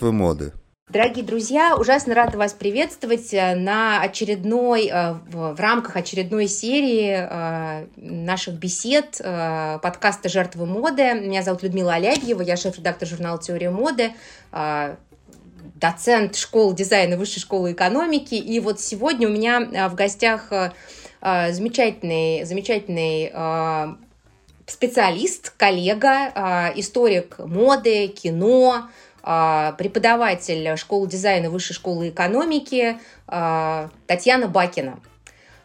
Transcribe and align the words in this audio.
жертвы 0.00 0.12
моды. 0.12 0.52
Дорогие 0.88 1.24
друзья, 1.24 1.76
ужасно 1.76 2.14
рада 2.14 2.38
вас 2.38 2.52
приветствовать 2.52 3.32
э, 3.32 3.54
на 3.54 4.00
очередной, 4.00 4.88
э, 4.88 5.12
в 5.30 5.60
рамках 5.60 5.96
очередной 5.96 6.48
серии 6.48 7.16
э, 7.16 7.86
наших 7.96 8.54
бесед 8.54 9.20
подкаста 9.82 10.28
«Жертвы 10.28 10.66
моды». 10.66 11.14
Меня 11.14 11.42
зовут 11.42 11.62
Людмила 11.62 11.94
Алябьева, 11.94 12.42
я 12.42 12.56
шеф-редактор 12.56 13.06
журнала 13.06 13.38
«Теория 13.38 13.70
моды», 13.70 14.12
доцент 15.74 16.36
школы 16.36 16.74
дизайна 16.74 17.16
Высшей 17.16 17.40
школы 17.40 17.72
экономики. 17.72 18.34
И 18.34 18.58
вот 18.58 18.80
сегодня 18.80 19.28
у 19.28 19.30
меня 19.30 19.88
в 19.88 19.94
гостях 19.94 20.50
замечательный, 21.20 22.44
замечательный 22.44 23.32
специалист, 24.66 25.50
коллега, 25.56 26.72
историк 26.76 27.38
моды, 27.38 28.08
кино, 28.08 28.88
преподаватель 29.22 30.76
школы 30.76 31.06
дизайна 31.08 31.50
Высшей 31.50 31.74
школы 31.74 32.08
экономики 32.08 32.98
а, 33.26 33.90
Татьяна 34.06 34.48
Бакина. 34.48 34.98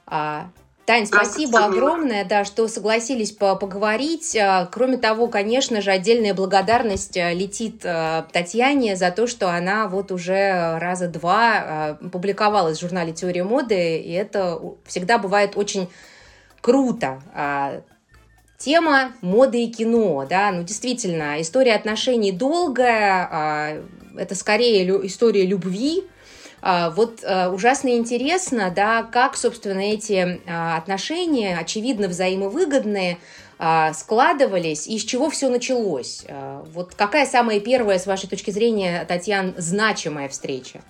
А, 0.05 0.50
Тань, 0.86 1.08
спасибо 1.08 1.66
огромное, 1.66 2.26
да, 2.26 2.46
что 2.46 2.68
согласились 2.68 3.32
поговорить. 3.32 4.38
Кроме 4.72 4.98
того, 4.98 5.27
конечно 5.27 5.82
же, 5.82 5.90
отдельная 5.90 6.36
благодарность 6.36 7.16
летит 7.16 7.80
Татьяне 7.80 8.96
за 8.96 9.10
то, 9.10 9.26
что 9.26 9.49
она 9.49 9.88
вот 9.88 10.12
уже 10.12 10.77
раза 10.77 11.08
два 11.08 11.98
публиковалась 12.12 12.77
в 12.77 12.82
журнале 12.82 13.13
«Теория 13.13 13.44
моды», 13.44 13.98
и 13.98 14.12
это 14.12 14.62
всегда 14.85 15.18
бывает 15.18 15.54
очень 15.58 15.90
круто. 16.62 17.20
Тема 18.57 19.11
моды 19.21 19.65
и 19.65 19.71
кино, 19.71 20.25
да, 20.29 20.51
ну 20.51 20.63
действительно, 20.63 21.41
история 21.41 21.75
отношений 21.75 22.31
долгая, 22.31 23.27
а, 23.29 23.84
это 24.17 24.34
скорее 24.34 25.05
история 25.05 25.45
любви, 25.45 26.05
а, 26.61 26.89
вот 26.91 27.21
а, 27.26 27.49
ужасно 27.49 27.89
интересно, 27.89 28.71
да, 28.73 29.03
как, 29.03 29.35
собственно, 29.35 29.81
эти 29.81 30.39
отношения, 30.48 31.57
очевидно, 31.57 32.07
взаимовыгодные, 32.07 33.17
складывались 33.93 34.85
и 34.85 34.99
с 34.99 35.05
чего 35.05 35.29
все 35.29 35.48
началось. 35.48 36.26
Вот 36.73 36.93
какая 36.93 37.26
самая 37.26 37.61
первая, 37.61 37.99
с 37.99 38.05
вашей 38.05 38.27
точки 38.27 38.51
зрения, 38.51 39.05
Татьяна, 39.05 39.53
значимая 39.55 40.27
встреча? 40.27 40.81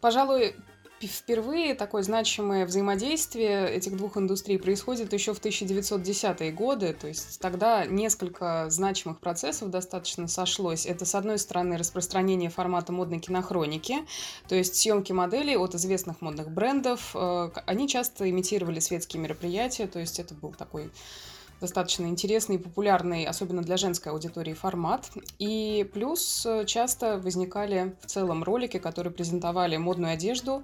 Пожалуй, 0.00 0.54
Впервые 1.00 1.76
такое 1.76 2.02
значимое 2.02 2.66
взаимодействие 2.66 3.70
этих 3.70 3.96
двух 3.96 4.16
индустрий 4.16 4.58
происходит 4.58 5.12
еще 5.12 5.32
в 5.32 5.40
1910-е 5.40 6.50
годы, 6.50 6.92
то 6.92 7.06
есть 7.06 7.38
тогда 7.38 7.86
несколько 7.86 8.68
значимых 8.68 9.20
процессов 9.20 9.70
достаточно 9.70 10.26
сошлось. 10.26 10.86
Это, 10.86 11.04
с 11.04 11.14
одной 11.14 11.38
стороны, 11.38 11.76
распространение 11.78 12.50
формата 12.50 12.92
модной 12.92 13.20
кинохроники, 13.20 13.98
то 14.48 14.56
есть 14.56 14.74
съемки 14.74 15.12
моделей 15.12 15.56
от 15.56 15.76
известных 15.76 16.20
модных 16.20 16.50
брендов. 16.50 17.12
Э, 17.14 17.50
они 17.66 17.86
часто 17.86 18.28
имитировали 18.28 18.80
светские 18.80 19.22
мероприятия, 19.22 19.86
то 19.86 20.00
есть 20.00 20.18
это 20.18 20.34
был 20.34 20.52
такой 20.52 20.90
достаточно 21.60 22.06
интересный 22.06 22.56
и 22.56 22.58
популярный, 22.58 23.24
особенно 23.24 23.62
для 23.62 23.76
женской 23.76 24.12
аудитории, 24.12 24.54
формат. 24.54 25.10
И 25.38 25.88
плюс 25.92 26.46
э, 26.46 26.64
часто 26.66 27.18
возникали 27.18 27.96
в 28.00 28.06
целом 28.06 28.44
ролики, 28.44 28.78
которые 28.78 29.12
презентовали 29.12 29.76
модную 29.76 30.12
одежду. 30.12 30.62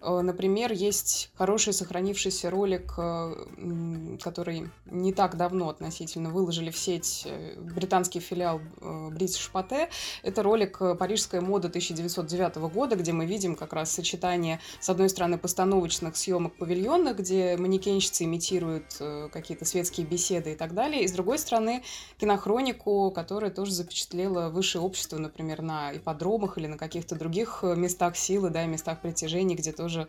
Э, 0.00 0.20
например, 0.20 0.72
есть 0.72 1.30
хороший 1.34 1.72
сохранившийся 1.72 2.50
ролик, 2.50 2.94
э, 2.96 4.18
который 4.22 4.70
не 4.86 5.12
так 5.12 5.36
давно 5.36 5.68
относительно 5.68 6.30
выложили 6.30 6.70
в 6.70 6.78
сеть 6.78 7.26
британский 7.58 8.20
филиал 8.20 8.60
British 8.80 9.50
Pathé. 9.52 9.88
Это 10.22 10.42
ролик 10.42 10.78
«Парижская 10.98 11.40
мода 11.40 11.68
1909 11.68 12.56
года», 12.72 12.96
где 12.96 13.12
мы 13.12 13.26
видим 13.26 13.56
как 13.56 13.72
раз 13.72 13.90
сочетание, 13.90 14.60
с 14.80 14.88
одной 14.88 15.08
стороны, 15.08 15.38
постановочных 15.38 16.16
съемок 16.16 16.54
павильонных, 16.56 17.18
где 17.18 17.56
манекенщицы 17.56 18.24
имитируют 18.24 19.00
какие-то 19.32 19.64
светские 19.64 20.06
беседы, 20.06 20.35
беседы 20.36 20.52
и 20.52 20.56
так 20.56 20.74
далее. 20.74 21.02
И 21.02 21.08
с 21.08 21.12
другой 21.12 21.38
стороны, 21.38 21.82
кинохронику, 22.18 23.10
которая 23.10 23.50
тоже 23.50 23.72
запечатлела 23.72 24.48
высшее 24.48 24.82
общество, 24.82 25.18
например, 25.18 25.62
на 25.62 25.96
ипподромах 25.96 26.58
или 26.58 26.66
на 26.66 26.78
каких-то 26.78 27.16
других 27.16 27.60
э, 27.62 27.74
местах 27.76 28.16
силы, 28.16 28.50
да, 28.50 28.64
местах 28.66 29.00
притяжения, 29.00 29.56
где 29.56 29.72
тоже 29.72 30.06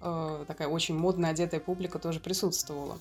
э, 0.00 0.44
такая 0.46 0.68
очень 0.68 0.96
модно 0.96 1.28
одетая 1.28 1.60
публика 1.60 1.98
тоже 1.98 2.20
присутствовала. 2.20 2.98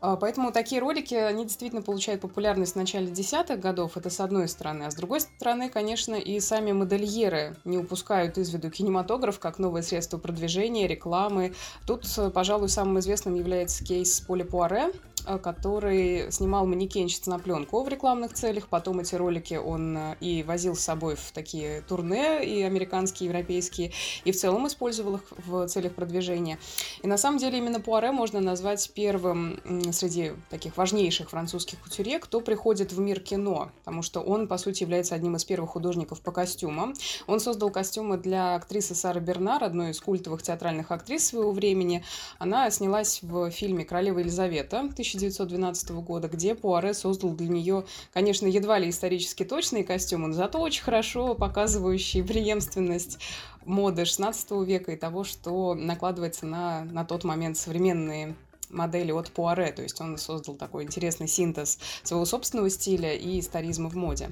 А, 0.00 0.16
поэтому 0.16 0.52
такие 0.52 0.80
ролики, 0.80 1.14
они 1.14 1.44
действительно 1.44 1.82
получают 1.82 2.20
популярность 2.20 2.74
в 2.74 2.76
начале 2.76 3.08
десятых 3.08 3.58
годов, 3.58 3.96
это 3.96 4.10
с 4.10 4.20
одной 4.20 4.48
стороны. 4.48 4.84
А 4.84 4.90
с 4.90 4.94
другой 4.94 5.20
стороны, 5.20 5.68
конечно, 5.68 6.14
и 6.14 6.38
сами 6.38 6.70
модельеры 6.70 7.56
не 7.64 7.78
упускают 7.78 8.38
из 8.38 8.50
виду 8.50 8.70
кинематограф 8.70 9.40
как 9.40 9.58
новое 9.58 9.82
средство 9.82 10.18
продвижения, 10.18 10.86
рекламы. 10.86 11.52
Тут, 11.86 12.06
э, 12.16 12.30
пожалуй, 12.30 12.68
самым 12.68 13.00
известным 13.00 13.34
является 13.34 13.84
кейс 13.84 14.20
Поли 14.20 14.44
Пуаре, 14.44 14.92
который 15.36 16.32
снимал 16.32 16.66
манекенщиц 16.66 17.26
на 17.26 17.38
пленку 17.38 17.82
в 17.82 17.88
рекламных 17.88 18.32
целях. 18.32 18.68
Потом 18.68 19.00
эти 19.00 19.14
ролики 19.14 19.54
он 19.54 19.96
э, 19.96 20.16
и 20.20 20.42
возил 20.42 20.74
с 20.74 20.80
собой 20.80 21.16
в 21.16 21.32
такие 21.32 21.82
турне, 21.82 22.44
и 22.44 22.62
американские, 22.62 23.26
и 23.26 23.30
европейские, 23.30 23.92
и 24.24 24.32
в 24.32 24.36
целом 24.36 24.66
использовал 24.66 25.16
их 25.16 25.22
в 25.46 25.66
целях 25.68 25.94
продвижения. 25.94 26.58
И 27.02 27.06
на 27.06 27.18
самом 27.18 27.38
деле 27.38 27.58
именно 27.58 27.80
Пуаре 27.80 28.12
можно 28.12 28.40
назвать 28.40 28.90
первым 28.94 29.60
среди 29.92 30.32
таких 30.48 30.76
важнейших 30.76 31.30
французских 31.30 31.80
кутюре, 31.80 32.18
кто 32.18 32.40
приходит 32.40 32.92
в 32.92 33.00
мир 33.00 33.20
кино, 33.20 33.70
потому 33.80 34.02
что 34.02 34.20
он, 34.20 34.48
по 34.48 34.56
сути, 34.56 34.84
является 34.84 35.14
одним 35.14 35.36
из 35.36 35.44
первых 35.44 35.70
художников 35.70 36.20
по 36.20 36.32
костюмам. 36.32 36.94
Он 37.26 37.40
создал 37.40 37.70
костюмы 37.70 38.16
для 38.16 38.54
актрисы 38.54 38.94
Сары 38.94 39.20
Бернар, 39.20 39.62
одной 39.64 39.90
из 39.90 40.00
культовых 40.00 40.42
театральных 40.42 40.90
актрис 40.90 41.26
своего 41.26 41.52
времени. 41.52 42.04
Она 42.38 42.70
снялась 42.70 43.20
в 43.22 43.50
фильме 43.50 43.84
«Королева 43.84 44.20
Елизавета» 44.20 44.88
1912 45.18 45.90
года, 45.90 46.28
где 46.28 46.54
Пуаре 46.54 46.94
создал 46.94 47.32
для 47.32 47.48
нее, 47.48 47.84
конечно, 48.12 48.46
едва 48.46 48.78
ли 48.78 48.88
исторически 48.88 49.44
точные 49.44 49.84
костюмы, 49.84 50.28
но 50.28 50.34
зато 50.34 50.60
очень 50.60 50.82
хорошо 50.82 51.34
показывающие 51.34 52.24
преемственность 52.24 53.18
моды 53.64 54.04
16 54.04 54.50
века 54.66 54.92
и 54.92 54.96
того, 54.96 55.24
что 55.24 55.74
накладывается 55.74 56.46
на, 56.46 56.84
на 56.84 57.04
тот 57.04 57.24
момент 57.24 57.56
современные 57.56 58.34
модели 58.70 59.12
от 59.12 59.30
Пуаре, 59.30 59.72
то 59.72 59.82
есть 59.82 60.00
он 60.00 60.18
создал 60.18 60.54
такой 60.54 60.84
интересный 60.84 61.28
синтез 61.28 61.78
своего 62.02 62.24
собственного 62.24 62.70
стиля 62.70 63.14
и 63.14 63.40
историзма 63.40 63.88
в 63.88 63.94
моде. 63.94 64.30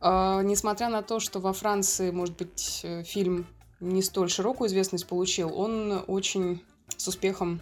Э, 0.00 0.40
несмотря 0.42 0.88
на 0.88 1.02
то, 1.02 1.20
что 1.20 1.40
во 1.40 1.52
Франции, 1.52 2.10
может 2.10 2.36
быть, 2.36 2.80
э, 2.82 3.02
фильм 3.02 3.46
не 3.80 4.02
столь 4.02 4.30
широкую 4.30 4.68
известность 4.68 5.06
получил, 5.06 5.56
он 5.56 6.02
очень 6.06 6.62
с 6.96 7.06
успехом 7.06 7.60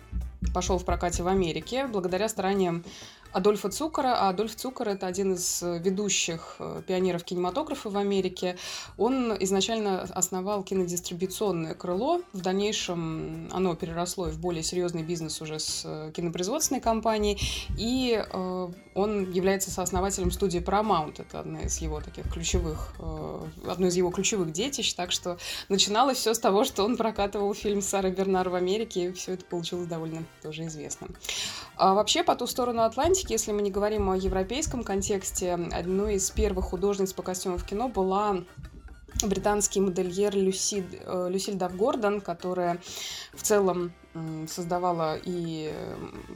пошел 0.53 0.79
в 0.79 0.84
прокате 0.84 1.23
в 1.23 1.29
Америке 1.29 1.87
благодаря 1.87 2.29
стараниям 2.29 2.84
Адольфа 3.37 3.69
Цукера. 3.69 4.15
А 4.19 4.31
Адольф 4.31 4.57
Цукер– 4.57 4.89
это 4.91 5.07
один 5.07 5.35
из 5.35 5.63
э, 5.63 5.79
ведущих 5.79 6.57
э, 6.59 6.81
пионеров 6.87 7.23
кинематографа 7.23 7.91
в 7.91 7.99
Америке. 7.99 8.57
Он 8.97 9.37
изначально 9.41 10.01
основал 10.01 10.63
кинодистрибуционное 10.63 11.75
крыло. 11.75 12.23
В 12.33 12.41
дальнейшем 12.41 13.51
оно 13.53 13.75
переросло 13.75 14.31
в 14.31 14.41
более 14.41 14.63
серьезный 14.63 15.03
бизнес 15.03 15.43
уже 15.43 15.59
с 15.59 15.83
э, 15.85 16.13
кинопроизводственной 16.15 16.81
компанией. 16.81 17.39
И 17.77 18.25
он 18.95 19.31
является 19.31 19.71
сооснователем 19.71 20.31
студии 20.31 20.61
Paramount. 20.61 21.21
Это 21.21 21.41
одна 21.41 21.61
из 21.61 21.77
его 21.79 22.01
таких 22.01 22.33
ключевых, 22.33 22.95
одно 23.67 23.89
из 23.89 23.97
его 23.97 24.11
ключевых 24.11 24.53
детищ. 24.53 24.95
Так 24.95 25.13
что 25.13 25.37
начиналось 25.69 26.17
все 26.17 26.33
с 26.33 26.39
того, 26.39 26.65
что 26.65 26.85
он 26.85 26.97
прокатывал 26.97 27.53
фильм 27.53 27.83
Сары 27.83 28.10
Бернар 28.10 28.49
в 28.49 28.55
Америке, 28.55 29.07
и 29.07 29.13
все 29.13 29.34
это 29.34 29.45
получилось 29.45 29.87
довольно 29.87 30.25
тоже 30.43 30.65
известно. 30.66 31.09
А 31.77 31.93
вообще, 31.95 32.25
по 32.25 32.34
ту 32.34 32.47
сторону 32.47 32.83
Атлантики 32.83 33.26
практике, 33.27 33.34
если 33.34 33.53
мы 33.53 33.63
не 33.63 33.71
говорим 33.71 34.09
о 34.11 34.17
европейском 34.17 34.84
контексте, 34.84 35.55
одной 35.55 36.15
из 36.15 36.31
первых 36.31 36.67
художниц 36.67 37.13
по 37.13 37.23
костюмам 37.23 37.59
в 37.59 37.65
кино 37.65 37.89
была 37.89 38.45
британский 39.25 39.81
модельер 39.81 40.34
Люси, 40.34 40.84
э, 41.05 41.28
Люсильда 41.31 41.69
Гордон, 41.69 42.21
которая 42.21 42.78
в 43.34 43.43
целом 43.43 43.93
создавала 44.48 45.18
и 45.22 45.72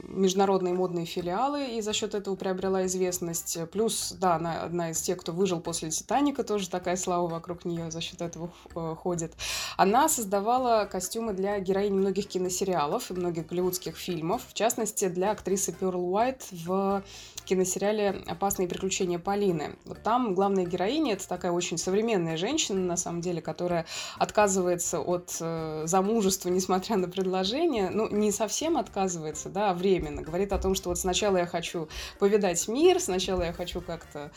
международные 0.07 0.73
модные 0.73 1.05
филиалы, 1.05 1.65
и 1.77 1.81
за 1.81 1.93
счет 1.93 2.15
этого 2.15 2.35
приобрела 2.35 2.85
известность. 2.85 3.57
Плюс, 3.71 4.13
да, 4.19 4.35
она 4.35 4.61
одна 4.63 4.91
из 4.91 5.01
тех, 5.01 5.17
кто 5.17 5.31
выжил 5.31 5.59
после 5.59 5.89
«Титаника», 5.89 6.43
тоже 6.43 6.69
такая 6.69 6.95
слава 6.95 7.27
вокруг 7.27 7.65
нее 7.65 7.91
за 7.91 8.01
счет 8.01 8.21
этого 8.21 8.51
э, 8.75 8.95
ходит. 8.97 9.33
Она 9.77 10.09
создавала 10.09 10.85
костюмы 10.85 11.33
для 11.33 11.59
героинь 11.59 11.93
многих 11.93 12.27
киносериалов 12.27 13.09
и 13.09 13.13
многих 13.13 13.47
голливудских 13.47 13.95
фильмов, 13.95 14.41
в 14.47 14.53
частности, 14.53 15.07
для 15.07 15.31
актрисы 15.31 15.71
Перл 15.71 16.13
Уайт 16.13 16.45
в 16.51 17.03
киносериале 17.45 18.23
«Опасные 18.27 18.67
приключения 18.67 19.19
Полины». 19.19 19.75
Вот 19.85 20.03
там 20.03 20.35
главная 20.35 20.65
героиня— 20.65 21.13
это 21.13 21.27
такая 21.27 21.51
очень 21.51 21.77
современная 21.77 22.37
женщина, 22.37 22.79
на 22.79 22.97
самом 22.97 23.21
деле, 23.21 23.41
которая 23.41 23.85
отказывается 24.17 24.99
от 24.99 25.37
э, 25.39 25.83
замужества, 25.85 26.49
несмотря 26.49 26.97
на 26.97 27.07
предложение, 27.07 27.70
решение, 27.71 27.89
ну, 27.89 28.07
не 28.09 28.31
совсем 28.31 28.77
отказывается, 28.77 29.49
да, 29.49 29.71
а 29.71 29.73
временно. 29.73 30.21
Говорит 30.21 30.53
о 30.53 30.59
том, 30.59 30.75
что 30.75 30.89
вот 30.89 30.99
сначала 30.99 31.37
я 31.37 31.45
хочу 31.45 31.87
повидать 32.19 32.67
мир, 32.67 32.99
сначала 32.99 33.43
я 33.43 33.53
хочу 33.53 33.81
как-то 33.81 34.31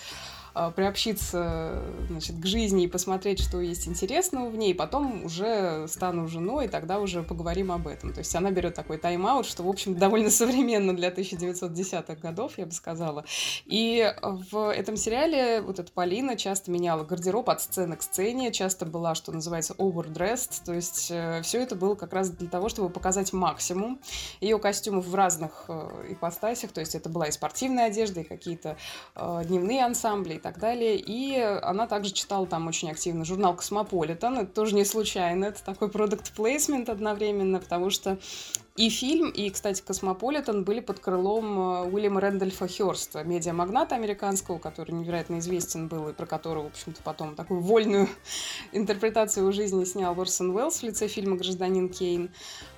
приобщиться 0.77 1.83
значит, 2.09 2.37
к 2.39 2.47
жизни 2.47 2.85
и 2.85 2.89
посмотреть, 2.89 3.41
что 3.41 3.61
есть 3.61 3.89
интересного 3.89 4.49
в 4.49 4.57
ней, 4.57 4.75
потом 4.75 5.25
уже 5.25 5.87
стану 5.89 6.29
женой, 6.29 6.67
и 6.67 6.69
тогда 6.69 7.01
уже 7.01 7.23
поговорим 7.23 7.73
об 7.73 7.89
этом. 7.89 8.13
То 8.13 8.21
есть 8.21 8.35
она 8.37 8.51
берет 8.51 8.75
такой 8.75 8.99
тайм-аут, 8.99 9.47
что, 9.47 9.63
в 9.63 9.69
общем, 9.69 9.97
довольно 9.97 10.31
современно 10.31 10.95
для 10.95 11.11
1910-х 11.11 12.15
годов, 12.17 12.59
я 12.59 12.67
бы 12.67 12.73
сказала. 12.73 13.25
И 13.67 14.15
в 14.23 14.73
этом 14.73 14.97
сериале 14.97 15.61
вот 15.61 15.79
эта 15.79 15.91
Полина 15.93 16.37
часто 16.37 16.71
меняла 16.71 17.05
гардероб 17.05 17.51
от 17.51 17.61
сцены 17.61 17.97
к 17.97 18.03
сцене, 18.03 18.53
часто 18.53 18.87
была, 18.87 19.15
что 19.15 19.33
называется, 19.33 19.75
overdressed, 19.75 20.63
то 20.65 20.73
есть 20.73 21.11
э, 21.11 21.43
все 21.43 21.63
это 21.63 21.75
было 21.75 21.95
как 21.95 22.13
раз 22.13 22.31
для 22.31 22.49
того, 22.49 22.69
чтобы 22.69 22.91
показать 22.91 23.33
максимум 23.33 24.01
ее 24.41 24.59
костюмов 24.59 25.07
в 25.07 25.15
разных 25.15 25.65
э, 25.69 26.07
ипостасях, 26.11 26.73
то 26.73 26.81
есть 26.81 26.95
это 26.95 27.09
была 27.09 27.29
и 27.29 27.31
спортивная 27.31 27.87
одежда, 27.87 28.21
и 28.21 28.25
какие-то 28.25 28.77
э, 29.15 29.43
дневные 29.47 29.85
ансамбли 29.85 30.39
так 30.45 30.59
далее. 30.59 30.97
И 30.97 31.41
она 31.41 31.87
также 31.87 32.13
читала 32.13 32.47
там 32.47 32.69
очень 32.69 32.91
активно 32.91 33.25
журнал 33.25 33.57
«Космополитен», 33.57 34.37
это 34.41 34.53
тоже 34.53 34.75
не 34.75 34.85
случайно, 34.85 35.47
это 35.47 35.65
такой 35.65 35.89
product 35.89 36.33
placement 36.33 36.91
одновременно, 36.91 37.59
потому 37.61 37.89
что 37.89 38.19
и 38.77 38.89
фильм, 38.89 39.31
и, 39.31 39.51
кстати, 39.51 39.83
«Космополитен» 39.83 40.65
были 40.65 40.81
под 40.81 40.99
крылом 40.99 41.59
э, 41.59 41.83
Уильяма 41.93 42.21
Рэндольфа 42.21 42.67
Хёрста, 42.67 43.23
медиамагната 43.23 43.95
американского, 43.95 44.59
который 44.59 44.91
невероятно 44.91 45.39
известен 45.39 45.87
был, 45.87 46.09
и 46.09 46.13
про 46.13 46.27
которого, 46.27 46.65
в 46.65 46.73
общем-то, 46.73 47.01
потом 47.05 47.37
такую 47.37 47.61
вольную 47.61 48.09
интерпретацию 48.73 49.53
жизни 49.53 49.85
снял 49.85 50.21
Орсон 50.21 50.51
Уэллс 50.51 50.81
в 50.81 50.83
лице 50.83 51.07
фильма 51.07 51.37
«Гражданин 51.37 51.89
Кейн». 51.89 52.31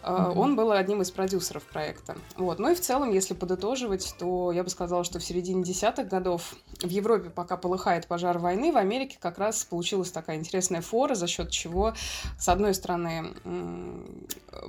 Mm-hmm. 0.02 0.38
Он 0.38 0.54
был 0.54 0.70
одним 0.70 1.00
из 1.00 1.10
продюсеров 1.10 1.64
проекта. 1.64 2.16
Вот. 2.36 2.58
Ну 2.58 2.70
и 2.70 2.74
в 2.74 2.80
целом, 2.80 3.10
если 3.10 3.34
подытоживать, 3.34 4.14
то 4.18 4.52
я 4.52 4.62
бы 4.62 4.70
сказала, 4.70 5.02
что 5.02 5.18
в 5.18 5.24
середине 5.24 5.64
десятых 5.64 6.08
годов 6.08 6.54
в 6.80 6.88
Европе 6.88 7.30
пока 7.30 7.56
полыхает 7.56 8.06
пожар 8.06 8.38
войны, 8.38 8.70
в 8.70 8.76
Америке 8.76 9.16
как 9.20 9.38
раз 9.38 9.64
получилась 9.64 10.12
такая 10.12 10.36
интересная 10.36 10.82
фора, 10.82 11.14
за 11.14 11.26
счет 11.26 11.50
чего, 11.50 11.94
с 12.38 12.48
одной 12.48 12.74
стороны, 12.74 13.34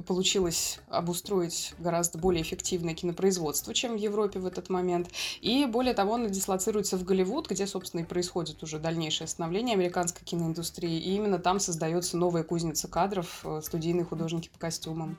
получилось 0.07 0.79
обустроить 1.17 1.73
гораздо 1.79 2.19
более 2.19 2.43
эффективное 2.43 2.93
кинопроизводство, 2.93 3.73
чем 3.73 3.93
в 3.93 3.97
Европе 3.97 4.39
в 4.39 4.45
этот 4.45 4.69
момент. 4.69 5.09
И 5.41 5.65
более 5.65 5.93
того, 5.93 6.13
он 6.13 6.27
дислоцируется 6.27 6.95
в 6.97 7.03
Голливуд, 7.03 7.49
где, 7.49 7.65
собственно, 7.65 8.01
и 8.01 8.03
происходит 8.03 8.61
уже 8.61 8.77
дальнейшее 8.77 9.27
становление 9.27 9.73
американской 9.73 10.23
киноиндустрии. 10.23 10.99
И 10.99 11.15
именно 11.15 11.39
там 11.39 11.59
создается 11.59 12.17
новая 12.17 12.43
кузница 12.43 12.87
кадров, 12.87 13.41
э, 13.43 13.61
студийные 13.63 14.05
художники 14.05 14.49
по 14.49 14.59
костюмам. 14.59 15.17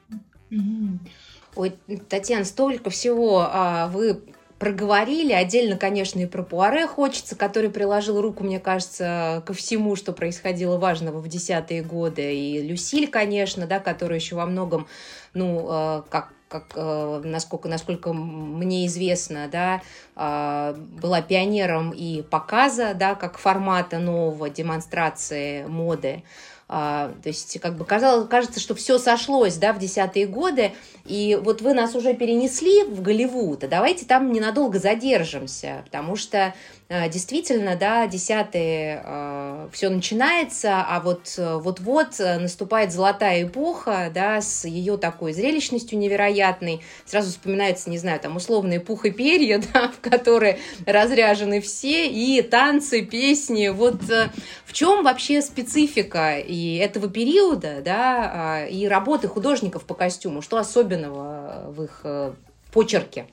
Ой, 1.57 1.77
Татьяна, 2.09 2.45
столько 2.45 2.91
всего 2.91 3.49
а, 3.51 3.89
вы 3.89 4.23
проговорили. 4.59 5.33
Отдельно, 5.33 5.77
конечно, 5.77 6.21
и 6.21 6.27
про 6.27 6.43
Пуаре 6.43 6.87
хочется, 6.87 7.37
который 7.37 7.71
приложил 7.71 8.21
руку, 8.21 8.45
мне 8.45 8.61
кажется, 8.61 9.43
ко 9.47 9.53
всему, 9.53 9.97
что 9.97 10.13
происходило 10.13 10.79
важного 10.79 11.19
в 11.19 11.29
десятые 11.29 11.83
годы. 11.83 12.35
И 12.35 12.61
Люсиль, 12.63 13.09
конечно, 13.09 13.67
да, 13.67 13.79
которая 13.79 14.19
еще 14.19 14.37
во 14.37 14.47
многом, 14.47 14.87
ну, 15.35 15.67
э, 15.71 16.03
как 16.11 16.33
как, 16.49 16.73
э, 16.77 17.21
насколько, 17.25 17.69
насколько 17.69 18.15
мне 18.15 18.87
известно, 18.87 19.49
да, 19.53 19.83
э, 20.17 20.75
была 20.75 21.21
пионером 21.21 21.91
и 21.91 22.23
показа, 22.23 22.95
да, 22.95 23.15
как 23.15 23.37
формата 23.37 23.99
нового 23.99 24.49
демонстрации 24.49 25.65
моды. 25.67 26.23
А, 26.71 27.15
то 27.23 27.31
есть, 27.31 27.59
как 27.61 27.77
бы 27.77 27.87
казалось, 27.87 28.29
кажется, 28.29 28.61
что 28.61 28.75
все 28.75 28.99
сошлось, 28.99 29.57
да, 29.57 29.73
в 29.73 29.79
десятые 29.79 30.27
годы, 30.27 30.73
и 31.07 31.39
вот 31.43 31.63
вы 31.63 31.73
нас 31.73 31.95
уже 31.95 32.13
перенесли 32.13 32.85
в 32.85 33.01
Голливуд, 33.01 33.65
а 33.65 33.69
давайте 33.69 34.05
там 34.05 34.31
ненадолго 34.33 34.79
задержимся, 34.79 35.83
потому 35.87 36.17
что 36.17 36.55
действительно, 36.89 37.77
да, 37.77 38.07
десятые 38.07 39.03
э, 39.05 39.69
все 39.73 39.91
начинается, 39.91 40.81
а 40.81 41.01
вот 41.01 41.35
э, 41.37 41.57
вот-вот 41.57 42.19
наступает 42.19 42.93
золотая 42.93 43.43
эпоха, 43.43 44.11
да, 44.15 44.41
с 44.41 44.65
ее 44.65 44.97
такой 44.97 45.35
зрелищностью 45.35 45.99
невероятной. 45.99 46.81
Сразу 47.05 47.29
вспоминается, 47.29 47.91
не 47.91 47.99
знаю, 47.99 48.21
там 48.21 48.37
условные 48.37 48.81
пух 48.81 49.05
и 49.05 49.11
перья, 49.11 49.63
да, 49.75 49.89
в 49.89 50.01
которые 50.01 50.61
разряжены 50.87 51.61
все, 51.61 52.09
и 52.09 52.41
танцы, 52.41 53.03
песни. 53.03 53.69
Вот 53.69 54.01
в 54.65 54.73
чем 54.73 55.05
вообще 55.05 55.43
специфика 55.43 56.39
и 56.39 56.77
этого 56.77 57.11
периода, 57.11 57.83
да, 57.85 58.67
и 58.67 58.87
работы 58.87 59.29
художников 59.29 59.85
по 59.85 59.93
костюму? 59.93 60.41
Что 60.41 60.57
особенного 60.57 61.67
в 61.69 61.83
их 61.83 62.07
почерке? 62.73 63.27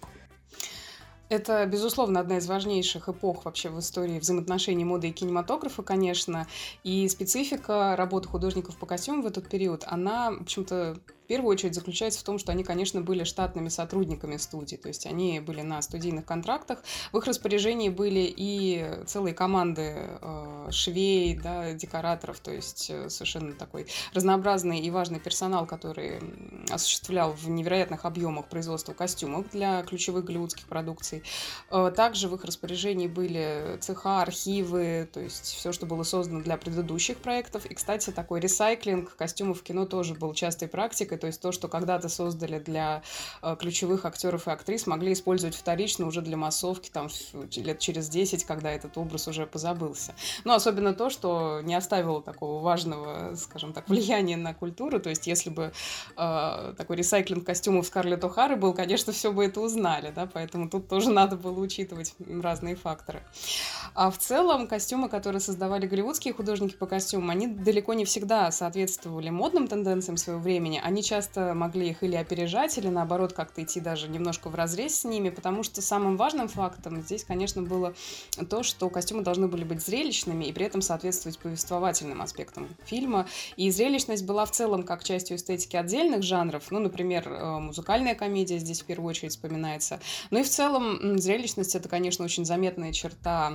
Это, 1.27 1.65
безусловно, 1.65 2.19
одна 2.19 2.37
из 2.37 2.47
важнейших 2.47 3.09
эпох 3.09 3.45
вообще 3.45 3.69
в 3.69 3.79
истории 3.79 4.19
взаимоотношений 4.19 4.85
моды 4.85 5.09
и 5.09 5.11
кинематографа, 5.11 5.81
конечно. 5.81 6.47
И 6.83 7.07
специфика 7.09 7.95
работы 7.95 8.27
художников 8.29 8.77
по 8.77 8.85
костюмам 8.85 9.23
в 9.23 9.25
этот 9.25 9.49
период, 9.49 9.83
она, 9.87 10.31
в 10.31 10.41
общем-то, 10.41 10.97
в 11.25 11.27
первую 11.27 11.53
очередь 11.53 11.73
заключается 11.73 12.19
в 12.19 12.23
том, 12.23 12.37
что 12.37 12.51
они, 12.51 12.63
конечно, 12.63 13.01
были 13.01 13.23
штатными 13.23 13.69
сотрудниками 13.69 14.37
студии, 14.37 14.75
то 14.75 14.89
есть 14.89 15.07
они 15.07 15.39
были 15.39 15.61
на 15.61 15.81
студийных 15.81 16.23
контрактах, 16.23 16.83
в 17.11 17.17
их 17.17 17.25
распоряжении 17.25 17.89
были 17.89 18.31
и 18.37 19.03
целые 19.07 19.33
команды 19.33 19.95
э, 19.95 20.67
швей, 20.69 21.35
да, 21.35 21.73
декораторов, 21.73 22.39
то 22.41 22.51
есть 22.51 22.91
э, 22.91 23.09
совершенно 23.09 23.53
такой 23.53 23.87
разнообразный 24.13 24.79
и 24.79 24.91
важный 24.91 25.19
персонал, 25.19 25.65
который 25.65 26.19
осуществлял 26.69 27.31
в 27.31 27.49
невероятных 27.49 28.05
объемах 28.05 28.45
производство 28.45 28.93
костюмов 28.93 29.49
для 29.49 29.81
ключевых 29.81 30.25
голливудских 30.25 30.67
продукций. 30.67 31.23
Э, 31.71 31.91
также 31.95 32.27
в 32.27 32.35
их 32.35 32.45
распоряжении 32.45 33.07
были 33.07 33.79
цеха, 33.81 34.21
архивы, 34.21 35.09
то 35.11 35.21
есть 35.21 35.45
все, 35.45 35.71
что 35.71 35.87
было 35.87 36.03
создано 36.03 36.41
для 36.41 36.55
предыдущих 36.57 37.17
проектов. 37.17 37.65
И, 37.65 37.73
кстати, 37.73 38.11
такой 38.11 38.41
ресайклинг 38.41 39.15
костюмов 39.15 39.61
в 39.61 39.63
кино 39.63 39.87
тоже 39.87 40.13
был 40.13 40.35
частой 40.35 40.67
практикой, 40.67 41.14
музыкой, 41.15 41.17
то 41.17 41.27
есть 41.27 41.41
то, 41.41 41.51
что 41.51 41.67
когда-то 41.67 42.09
создали 42.09 42.59
для 42.59 43.01
э, 43.41 43.55
ключевых 43.59 44.05
актеров 44.05 44.47
и 44.47 44.51
актрис, 44.51 44.87
могли 44.87 45.13
использовать 45.13 45.55
вторично 45.55 46.07
уже 46.07 46.21
для 46.21 46.37
массовки 46.37 46.89
там 46.89 47.09
лет 47.55 47.79
через 47.79 48.09
10, 48.09 48.43
когда 48.45 48.71
этот 48.71 48.97
образ 48.97 49.27
уже 49.27 49.45
позабылся. 49.45 50.13
Но 50.43 50.51
ну, 50.51 50.55
особенно 50.55 50.93
то, 50.93 51.09
что 51.09 51.61
не 51.63 51.75
оставило 51.75 52.21
такого 52.21 52.61
важного, 52.61 53.35
скажем 53.35 53.73
так, 53.73 53.89
влияния 53.89 54.37
на 54.37 54.53
культуру, 54.53 54.99
то 54.99 55.09
есть 55.09 55.27
если 55.27 55.49
бы 55.49 55.71
э, 56.17 56.73
такой 56.77 56.95
ресайклинг 56.95 57.45
костюмов 57.45 57.87
Скарлетт 57.87 58.23
О'Хары 58.23 58.55
был, 58.55 58.73
конечно, 58.73 59.13
все 59.13 59.31
бы 59.31 59.45
это 59.45 59.61
узнали, 59.61 60.11
да, 60.15 60.25
поэтому 60.25 60.69
тут 60.69 60.87
тоже 60.87 61.09
надо 61.09 61.35
было 61.35 61.59
учитывать 61.59 62.13
разные 62.41 62.75
факторы. 62.75 63.21
А 63.93 64.09
в 64.09 64.17
целом 64.17 64.67
костюмы, 64.67 65.09
которые 65.09 65.39
создавали 65.39 65.87
голливудские 65.87 66.33
художники 66.33 66.75
по 66.75 66.85
костюмам, 66.85 67.29
они 67.29 67.47
далеко 67.47 67.93
не 67.93 68.05
всегда 68.05 68.51
соответствовали 68.51 69.29
модным 69.29 69.67
тенденциям 69.67 70.17
своего 70.17 70.41
времени, 70.41 70.81
они 70.83 71.03
часто 71.05 71.53
могли 71.53 71.89
их 71.89 72.03
или 72.03 72.15
опережать, 72.15 72.77
или 72.77 72.89
наоборот 72.89 73.31
как-то 73.31 73.63
идти 73.63 73.79
даже 73.79 74.09
немножко 74.09 74.49
в 74.49 74.55
разрез 74.55 74.99
с 74.99 75.03
ними, 75.05 75.29
потому 75.29 75.63
что 75.63 75.81
самым 75.81 76.17
важным 76.17 76.49
фактом 76.49 77.01
здесь, 77.01 77.23
конечно, 77.23 77.61
было 77.61 77.93
то, 78.49 78.63
что 78.63 78.89
костюмы 78.89 79.23
должны 79.23 79.47
были 79.47 79.63
быть 79.63 79.81
зрелищными 79.81 80.45
и 80.45 80.51
при 80.51 80.65
этом 80.65 80.81
соответствовать 80.81 81.39
повествовательным 81.39 82.21
аспектам 82.21 82.67
фильма. 82.83 83.27
И 83.55 83.71
зрелищность 83.71 84.25
была 84.25 84.45
в 84.45 84.51
целом 84.51 84.83
как 84.83 85.03
частью 85.03 85.37
эстетики 85.37 85.77
отдельных 85.77 86.23
жанров, 86.23 86.71
ну, 86.71 86.79
например, 86.79 87.27
э, 87.27 87.59
музыкальная 87.59 88.15
комедия 88.15 88.57
здесь 88.57 88.81
в 88.81 88.85
первую 88.85 89.11
очередь 89.11 89.31
вспоминается. 89.31 89.99
Но 90.31 90.39
и 90.39 90.43
в 90.43 90.49
целом 90.49 91.17
зрелищность 91.19 91.75
это, 91.75 91.87
конечно, 91.87 92.25
очень 92.25 92.45
заметная 92.45 92.91
черта 92.91 93.53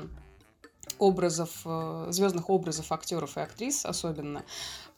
образов, 0.98 1.50
э, 1.64 2.06
звездных 2.10 2.50
образов 2.50 2.92
актеров 2.92 3.36
и 3.36 3.40
актрис 3.40 3.84
особенно. 3.84 4.44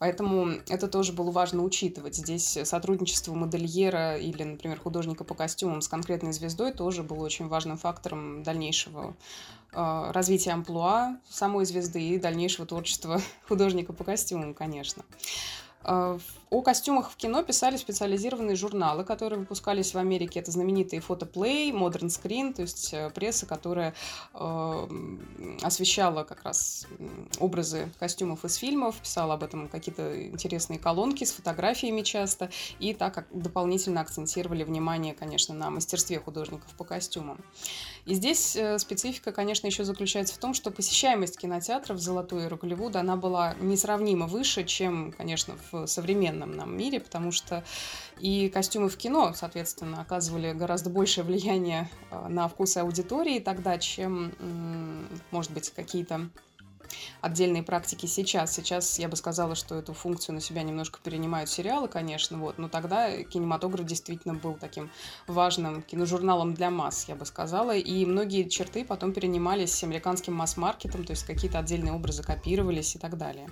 Поэтому 0.03 0.49
это 0.67 0.89
тоже 0.89 1.13
было 1.13 1.31
важно 1.31 1.63
учитывать. 1.63 2.17
Здесь 2.17 2.57
сотрудничество 2.65 3.33
модельера 3.33 4.17
или, 4.17 4.43
например, 4.43 4.77
художника 4.77 5.23
по 5.23 5.33
костюмам 5.33 5.79
с 5.79 5.87
конкретной 5.87 6.33
звездой 6.33 6.73
тоже 6.73 7.03
было 7.03 7.23
очень 7.23 7.47
важным 7.47 7.77
фактором 7.77 8.43
дальнейшего 8.43 9.15
э, 9.71 10.11
развития 10.11 10.51
амплуа 10.51 11.15
самой 11.29 11.63
звезды 11.63 12.01
и 12.01 12.19
дальнейшего 12.19 12.67
творчества 12.67 13.21
художника 13.47 13.93
по 13.93 14.03
костюмам, 14.03 14.53
конечно. 14.53 15.05
О 16.53 16.61
костюмах 16.61 17.09
в 17.09 17.15
кино 17.15 17.41
писали 17.41 17.77
специализированные 17.77 18.55
журналы, 18.55 19.03
которые 19.03 19.39
выпускались 19.39 19.95
в 19.95 19.97
Америке. 19.97 20.39
Это 20.39 20.51
знаменитые 20.51 21.01
фотоплей, 21.01 21.71
Modern 21.71 22.09
Screen, 22.09 22.53
то 22.53 22.61
есть 22.61 22.93
э, 22.93 23.09
пресса, 23.09 23.47
которая 23.47 23.95
э, 24.35 24.87
освещала 25.63 26.23
как 26.23 26.43
раз 26.43 26.85
образы 27.39 27.89
костюмов 27.99 28.45
из 28.45 28.53
фильмов, 28.57 28.97
писала 28.97 29.33
об 29.33 29.41
этом 29.41 29.67
какие-то 29.67 30.27
интересные 30.27 30.77
колонки 30.77 31.23
с 31.23 31.31
фотографиями 31.31 32.03
часто, 32.03 32.51
и 32.77 32.93
так 32.93 33.15
как 33.15 33.25
дополнительно 33.31 34.01
акцентировали 34.01 34.63
внимание, 34.63 35.15
конечно, 35.15 35.55
на 35.55 35.71
мастерстве 35.71 36.19
художников 36.19 36.71
по 36.77 36.83
костюмам. 36.83 37.43
И 38.05 38.13
здесь 38.13 38.55
э, 38.55 38.77
специфика, 38.77 39.31
конечно, 39.31 39.65
еще 39.65 39.85
заключается 39.85 40.35
в 40.35 40.37
том, 40.37 40.53
что 40.53 40.69
посещаемость 40.69 41.39
кинотеатров 41.39 41.97
в 41.97 42.01
золотой 42.01 42.43
эру 42.43 42.57
Голливуда, 42.57 42.99
она 42.99 43.15
была 43.15 43.55
несравнимо 43.59 44.27
выше, 44.27 44.63
чем, 44.65 45.11
конечно, 45.17 45.55
в 45.71 45.87
в 45.87 46.42
современном 46.43 46.57
нам 46.57 46.77
мире, 46.77 46.99
потому 46.99 47.31
что 47.31 47.63
и 48.19 48.49
костюмы 48.49 48.89
в 48.89 48.97
кино, 48.97 49.33
соответственно, 49.35 50.01
оказывали 50.01 50.53
гораздо 50.53 50.89
большее 50.89 51.23
влияние 51.23 51.89
а, 52.11 52.29
на 52.29 52.47
вкусы 52.47 52.79
аудитории 52.79 53.39
тогда, 53.39 53.77
чем, 53.77 54.33
может 55.31 55.51
быть, 55.51 55.69
какие-то 55.71 56.29
отдельные 57.21 57.63
практики 57.63 58.05
сейчас. 58.05 58.53
Сейчас 58.53 58.99
я 58.99 59.07
бы 59.07 59.15
сказала, 59.15 59.55
что 59.55 59.75
эту 59.75 59.93
функцию 59.93 60.35
на 60.35 60.41
себя 60.41 60.61
немножко 60.61 60.99
перенимают 61.03 61.49
сериалы, 61.49 61.87
конечно, 61.87 62.37
вот, 62.37 62.59
но 62.59 62.69
тогда 62.69 63.23
кинематограф 63.23 63.85
действительно 63.85 64.35
был 64.35 64.53
таким 64.53 64.91
важным 65.25 65.81
киножурналом 65.81 66.53
для 66.53 66.69
масс, 66.69 67.05
я 67.07 67.15
бы 67.15 67.25
сказала, 67.25 67.75
и 67.75 68.05
многие 68.05 68.47
черты 68.47 68.85
потом 68.85 69.13
перенимались 69.13 69.83
американским 69.83 70.33
масс-маркетом, 70.33 71.03
то 71.03 71.11
есть 71.11 71.25
какие-то 71.25 71.59
отдельные 71.59 71.93
образы 71.93 72.21
копировались 72.21 72.95
и 72.95 72.99
так 72.99 73.17
далее. 73.17 73.49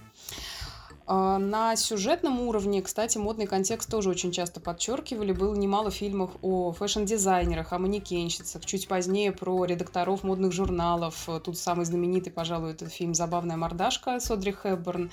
А, 1.13 1.39
на 1.39 1.75
сюжетном 1.75 2.39
уровне, 2.39 2.81
кстати, 2.81 3.17
модный 3.17 3.45
контекст 3.45 3.91
тоже 3.91 4.09
очень 4.09 4.31
часто 4.31 4.61
подчеркивали. 4.61 5.33
Было 5.33 5.53
немало 5.53 5.91
фильмов 5.91 6.31
о 6.41 6.71
фэшн-дизайнерах, 6.71 7.73
о 7.73 7.79
манекенщицах. 7.79 8.65
Чуть 8.65 8.87
позднее 8.87 9.33
про 9.33 9.65
редакторов 9.65 10.23
модных 10.23 10.53
журналов. 10.53 11.27
Тут 11.43 11.57
самый 11.57 11.83
знаменитый, 11.83 12.31
пожалуй, 12.31 12.71
этот 12.71 12.93
фильм 12.93 13.13
«Забавная 13.13 13.57
мордашка» 13.57 14.21
Содри 14.21 14.53
Хэбберн. 14.53 15.11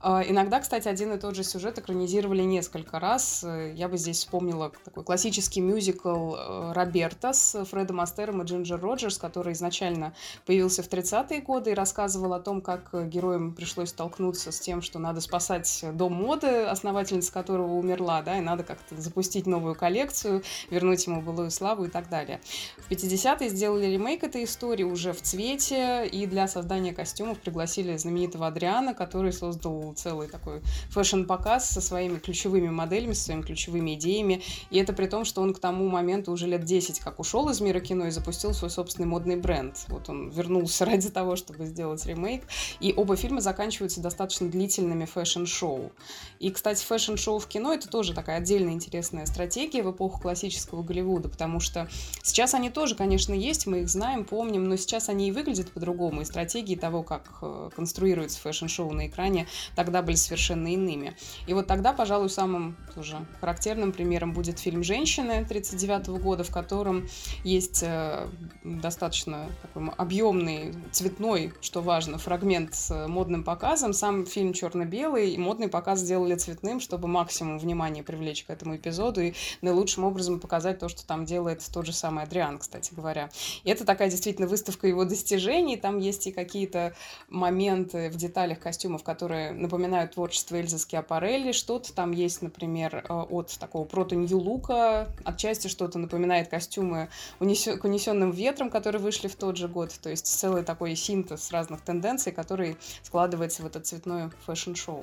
А, 0.00 0.22
иногда, 0.22 0.60
кстати, 0.60 0.86
один 0.86 1.14
и 1.14 1.18
тот 1.18 1.34
же 1.34 1.42
сюжет 1.42 1.80
экранизировали 1.80 2.42
несколько 2.42 3.00
раз. 3.00 3.44
Я 3.74 3.88
бы 3.88 3.96
здесь 3.96 4.18
вспомнила 4.18 4.70
такой 4.84 5.02
классический 5.02 5.62
мюзикл 5.62 6.36
э, 6.36 6.72
«Роберта» 6.74 7.32
с 7.32 7.64
Фредом 7.64 8.00
Астером 8.00 8.40
и 8.40 8.44
Джинджер 8.44 8.80
Роджерс, 8.80 9.18
который 9.18 9.54
изначально 9.54 10.14
появился 10.46 10.84
в 10.84 10.88
30-е 10.88 11.40
годы 11.40 11.72
и 11.72 11.74
рассказывал 11.74 12.34
о 12.34 12.38
том, 12.38 12.60
как 12.60 13.08
героям 13.08 13.52
пришлось 13.52 13.88
столкнуться 13.88 14.52
с 14.52 14.60
тем, 14.60 14.80
что 14.80 15.00
надо 15.00 15.20
спасать 15.20 15.39
спасать 15.40 15.84
дом 15.94 16.12
моды, 16.12 16.64
основательница 16.64 17.32
которого 17.32 17.72
умерла, 17.74 18.20
да, 18.20 18.36
и 18.36 18.40
надо 18.42 18.62
как-то 18.62 19.00
запустить 19.00 19.46
новую 19.46 19.74
коллекцию, 19.74 20.42
вернуть 20.68 21.06
ему 21.06 21.22
былую 21.22 21.50
славу 21.50 21.86
и 21.86 21.88
так 21.88 22.10
далее. 22.10 22.40
В 22.76 22.90
50-е 22.90 23.48
сделали 23.48 23.86
ремейк 23.86 24.22
этой 24.22 24.44
истории 24.44 24.84
уже 24.84 25.14
в 25.14 25.22
цвете, 25.22 26.06
и 26.06 26.26
для 26.26 26.46
создания 26.46 26.92
костюмов 26.92 27.38
пригласили 27.38 27.96
знаменитого 27.96 28.48
Адриана, 28.48 28.92
который 28.92 29.32
создал 29.32 29.94
целый 29.96 30.28
такой 30.28 30.60
fashion-показ 30.90 31.70
со 31.70 31.80
своими 31.80 32.18
ключевыми 32.18 32.68
моделями, 32.68 33.14
со 33.14 33.24
своими 33.24 33.42
ключевыми 33.42 33.94
идеями, 33.94 34.42
и 34.68 34.78
это 34.78 34.92
при 34.92 35.06
том, 35.06 35.24
что 35.24 35.40
он 35.40 35.54
к 35.54 35.58
тому 35.58 35.88
моменту 35.88 36.32
уже 36.32 36.46
лет 36.46 36.64
10 36.64 37.00
как 37.00 37.18
ушел 37.18 37.48
из 37.48 37.62
мира 37.62 37.80
кино 37.80 38.08
и 38.08 38.10
запустил 38.10 38.52
свой 38.52 38.70
собственный 38.70 39.08
модный 39.08 39.36
бренд. 39.36 39.86
Вот 39.88 40.10
он 40.10 40.28
вернулся 40.28 40.84
ради 40.90 41.08
того, 41.08 41.36
чтобы 41.36 41.64
сделать 41.64 42.04
ремейк, 42.04 42.42
и 42.80 42.92
оба 42.94 43.16
фильма 43.16 43.40
заканчиваются 43.40 44.02
достаточно 44.02 44.50
длительными 44.50 45.06
fashion 45.06 45.19
fashion-шоу. 45.20 45.92
И, 46.38 46.50
кстати, 46.50 46.82
fashion-шоу 46.84 47.38
в 47.38 47.46
кино— 47.46 47.72
это 47.74 47.88
тоже 47.88 48.14
такая 48.14 48.38
отдельная 48.38 48.72
интересная 48.72 49.26
стратегия 49.26 49.82
в 49.82 49.90
эпоху 49.90 50.20
классического 50.20 50.82
Голливуда, 50.82 51.28
потому 51.28 51.60
что 51.60 51.88
сейчас 52.22 52.54
они 52.54 52.70
тоже, 52.70 52.94
конечно, 52.94 53.34
есть, 53.34 53.66
мы 53.66 53.80
их 53.80 53.88
знаем, 53.88 54.24
помним, 54.24 54.64
но 54.64 54.76
сейчас 54.76 55.10
они 55.10 55.28
и 55.28 55.32
выглядят 55.32 55.70
по-другому, 55.70 56.22
и 56.22 56.24
стратегии 56.24 56.76
того, 56.76 57.02
как 57.02 57.28
э, 57.42 57.70
конструируется 57.76 58.40
fashion-шоу 58.40 58.92
на 58.92 59.08
экране, 59.08 59.46
тогда 59.76 60.00
были 60.00 60.16
совершенно 60.16 60.72
иными. 60.72 61.14
И 61.46 61.52
вот 61.52 61.66
тогда, 61.66 61.92
пожалуй, 61.92 62.30
самым 62.30 62.76
тоже 62.94 63.18
характерным 63.40 63.92
примером 63.92 64.32
будет 64.32 64.58
фильм 64.58 64.82
«Женщины» 64.82 65.40
1939 65.40 66.22
года, 66.22 66.44
в 66.44 66.50
котором 66.50 67.08
есть 67.44 67.82
э, 67.82 68.28
достаточно 68.64 69.50
такой 69.60 69.90
объемный, 69.98 70.74
цветной, 70.92 71.52
что 71.60 71.82
важно, 71.82 72.16
фрагмент 72.16 72.74
с 72.74 73.06
модным 73.06 73.44
показом. 73.44 73.92
Сам 73.92 74.24
фильм 74.24 74.54
черно-белый, 74.54 75.09
белый, 75.10 75.30
и 75.30 75.38
модный 75.38 75.68
показ 75.68 76.00
сделали 76.00 76.34
цветным, 76.36 76.80
чтобы 76.80 77.08
максимум 77.08 77.58
внимания 77.58 78.02
привлечь 78.02 78.44
к 78.44 78.50
этому 78.50 78.76
эпизоду 78.76 79.20
и 79.20 79.34
наилучшим 79.60 80.04
образом 80.04 80.40
показать 80.40 80.78
то, 80.78 80.88
что 80.88 81.06
там 81.06 81.24
делает 81.24 81.62
тот 81.72 81.86
же 81.86 81.92
самый 81.92 82.24
Адриан, 82.24 82.58
кстати 82.58 82.94
говоря. 82.94 83.30
И 83.64 83.70
это 83.70 83.84
такая 83.84 84.10
действительно 84.10 84.46
выставка 84.46 84.86
его 84.86 85.04
достижений, 85.04 85.76
там 85.76 85.98
есть 85.98 86.26
и 86.26 86.32
какие-то 86.32 86.94
моменты 87.28 88.10
в 88.10 88.16
деталях 88.16 88.60
костюмов, 88.60 89.02
которые 89.02 89.52
напоминают 89.52 90.12
творчество 90.12 90.56
Эльзы 90.56 90.78
Скиапарелли, 90.78 91.52
что-то 91.52 91.92
там 91.92 92.12
есть, 92.12 92.42
например, 92.42 93.04
э, 93.08 93.12
от 93.12 93.56
такого 93.58 93.84
прото-нью-лука, 93.84 95.08
отчасти 95.24 95.68
что-то 95.68 95.98
напоминает 95.98 96.48
костюмы 96.48 97.08
к 97.38 97.42
унесенным 97.42 98.30
ветром, 98.30 98.70
которые 98.70 99.02
вышли 99.02 99.28
в 99.28 99.34
тот 99.34 99.56
же 99.56 99.68
год, 99.68 99.92
то 100.02 100.10
есть 100.10 100.26
целый 100.26 100.62
такой 100.62 100.94
синтез 100.94 101.50
разных 101.50 101.80
тенденций, 101.80 102.32
который 102.32 102.76
складывается 103.02 103.62
в 103.62 103.66
это 103.66 103.80
цветное 103.80 104.30
fashion-шоу. 104.46 104.99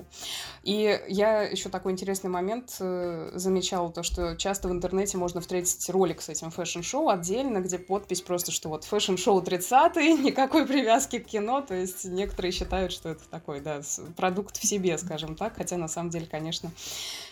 И 0.63 0.99
я 1.07 1.43
еще 1.43 1.69
такой 1.69 1.91
интересный 1.91 2.29
момент 2.29 2.75
э, 2.79 3.31
замечала, 3.35 3.91
то, 3.91 4.03
что 4.03 4.35
часто 4.35 4.67
в 4.67 4.71
интернете 4.71 5.17
можно 5.17 5.41
встретить 5.41 5.89
ролик 5.89 6.21
с 6.21 6.29
этим 6.29 6.51
fashion-шоу 6.51 7.09
отдельно, 7.09 7.59
где 7.59 7.79
подпись 7.79 8.21
просто, 8.21 8.51
что 8.51 8.69
вот 8.69 8.83
fashion-шоу 8.83 9.41
30-й, 9.41 10.13
никакой 10.23 10.65
привязки 10.65 11.19
к 11.19 11.27
кино, 11.27 11.61
то 11.61 11.73
есть 11.73 12.05
некоторые 12.05 12.51
считают, 12.51 12.91
что 12.91 13.09
это 13.09 13.23
такой, 13.29 13.61
да, 13.61 13.81
продукт 14.15 14.57
в 14.57 14.65
себе, 14.65 14.97
скажем 14.97 15.35
так, 15.35 15.55
хотя 15.55 15.77
на 15.77 15.87
самом 15.87 16.09
деле, 16.09 16.25
конечно, 16.25 16.71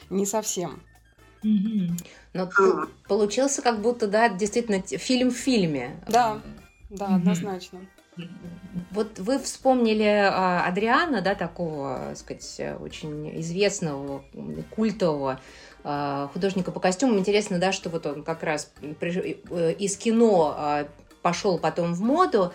не 0.10 0.26
совсем. 0.26 0.82
Но 2.34 2.50
получился 3.08 3.62
как 3.62 3.82
будто, 3.82 4.08
да, 4.08 4.30
действительно 4.30 4.82
фильм 4.82 5.30
в 5.30 5.36
фильме. 5.36 6.02
Да, 6.08 6.42
да, 6.90 7.16
однозначно. 7.16 7.82
Вот 8.92 9.20
вы 9.20 9.40
вспомнили 9.40 10.04
а, 10.04 10.66
Адриана, 10.66 11.22
да, 11.22 11.36
такого, 11.36 12.10
так 12.10 12.18
сказать, 12.18 12.80
очень 12.80 13.40
известного, 13.42 14.24
культового 14.70 15.40
а, 15.84 16.30
художника 16.34 16.72
по 16.72 16.80
костюмам. 16.80 17.20
Интересно, 17.20 17.60
да, 17.60 17.72
что 17.72 17.90
вот 17.90 18.06
он 18.06 18.24
как 18.24 18.44
раз 18.44 18.72
э, 18.82 19.74
из 19.74 19.98
кино 19.98 20.56
а, 20.58 20.88
пошел 21.22 21.58
потом 21.58 21.94
в 21.94 22.02
моду. 22.02 22.54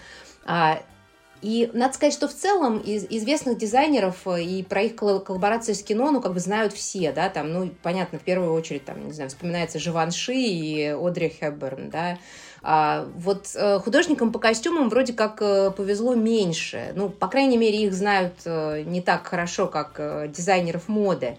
И 1.42 1.70
надо 1.72 1.94
сказать, 1.94 2.12
что 2.12 2.28
в 2.28 2.34
целом 2.34 2.78
из 2.78 3.06
известных 3.08 3.56
дизайнеров 3.56 4.26
и 4.26 4.62
про 4.62 4.82
их 4.82 4.96
коллаборации 4.96 5.72
с 5.72 5.82
кино, 5.82 6.10
ну, 6.10 6.20
как 6.20 6.34
бы 6.34 6.40
знают 6.40 6.74
все, 6.74 7.12
да, 7.12 7.30
там, 7.30 7.50
ну, 7.50 7.70
понятно, 7.82 8.18
в 8.18 8.22
первую 8.22 8.52
очередь, 8.52 8.84
там, 8.84 9.06
не 9.06 9.12
знаю, 9.12 9.30
вспоминается 9.30 9.78
Живанши 9.78 10.34
и 10.34 10.88
Одри 10.88 11.30
Хепберн, 11.30 11.88
да, 11.88 12.18
вот 12.62 13.50
э, 13.54 13.78
художникам 13.78 14.32
по 14.32 14.38
костюмам 14.38 14.90
вроде 14.90 15.14
как 15.14 15.40
э, 15.40 15.70
повезло 15.70 16.14
меньше. 16.14 16.92
Ну, 16.94 17.08
по 17.08 17.28
крайней 17.28 17.56
мере, 17.56 17.84
их 17.84 17.94
знают 17.94 18.34
э, 18.44 18.82
не 18.82 19.00
так 19.00 19.26
хорошо, 19.26 19.66
как 19.66 20.30
дизайнеров 20.30 20.88
моды. 20.88 21.38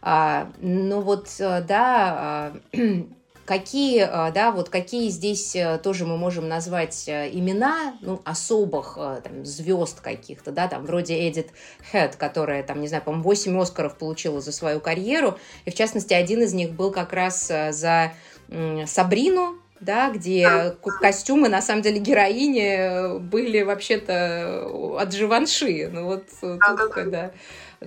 А, 0.00 0.50
но 0.60 1.00
вот, 1.00 1.28
да, 1.38 2.52
какие, 3.46 4.06
да, 4.30 4.52
вот 4.52 4.68
какие 4.68 5.08
здесь 5.08 5.56
тоже 5.82 6.06
мы 6.06 6.16
можем 6.16 6.48
назвать 6.48 7.08
имена, 7.08 7.94
ну, 8.00 8.20
особых 8.24 8.96
там, 9.24 9.44
звезд 9.44 10.00
каких-то, 10.00 10.52
да, 10.52 10.68
там, 10.68 10.84
вроде 10.84 11.28
Эдит 11.28 11.48
Хэт, 11.90 12.14
которая, 12.14 12.62
там, 12.62 12.80
не 12.80 12.86
знаю, 12.86 13.02
по-моему, 13.02 13.24
8 13.24 13.60
Оскаров 13.60 13.96
получила 13.96 14.40
за 14.40 14.52
свою 14.52 14.78
карьеру, 14.78 15.36
и, 15.64 15.70
в 15.70 15.74
частности, 15.74 16.12
один 16.12 16.42
из 16.42 16.52
них 16.54 16.70
был 16.70 16.92
как 16.92 17.12
раз 17.12 17.48
за 17.48 18.12
Сабрину, 18.86 19.58
да, 19.80 20.10
где 20.10 20.76
костюмы, 21.00 21.48
на 21.48 21.62
самом 21.62 21.82
деле, 21.82 21.98
героини 21.98 23.18
были 23.18 23.62
вообще-то 23.62 24.96
от 24.98 25.12
Живанши. 25.12 25.88
Ну 25.92 26.04
вот 26.04 26.24
тут, 26.40 26.92
когда... 26.92 27.32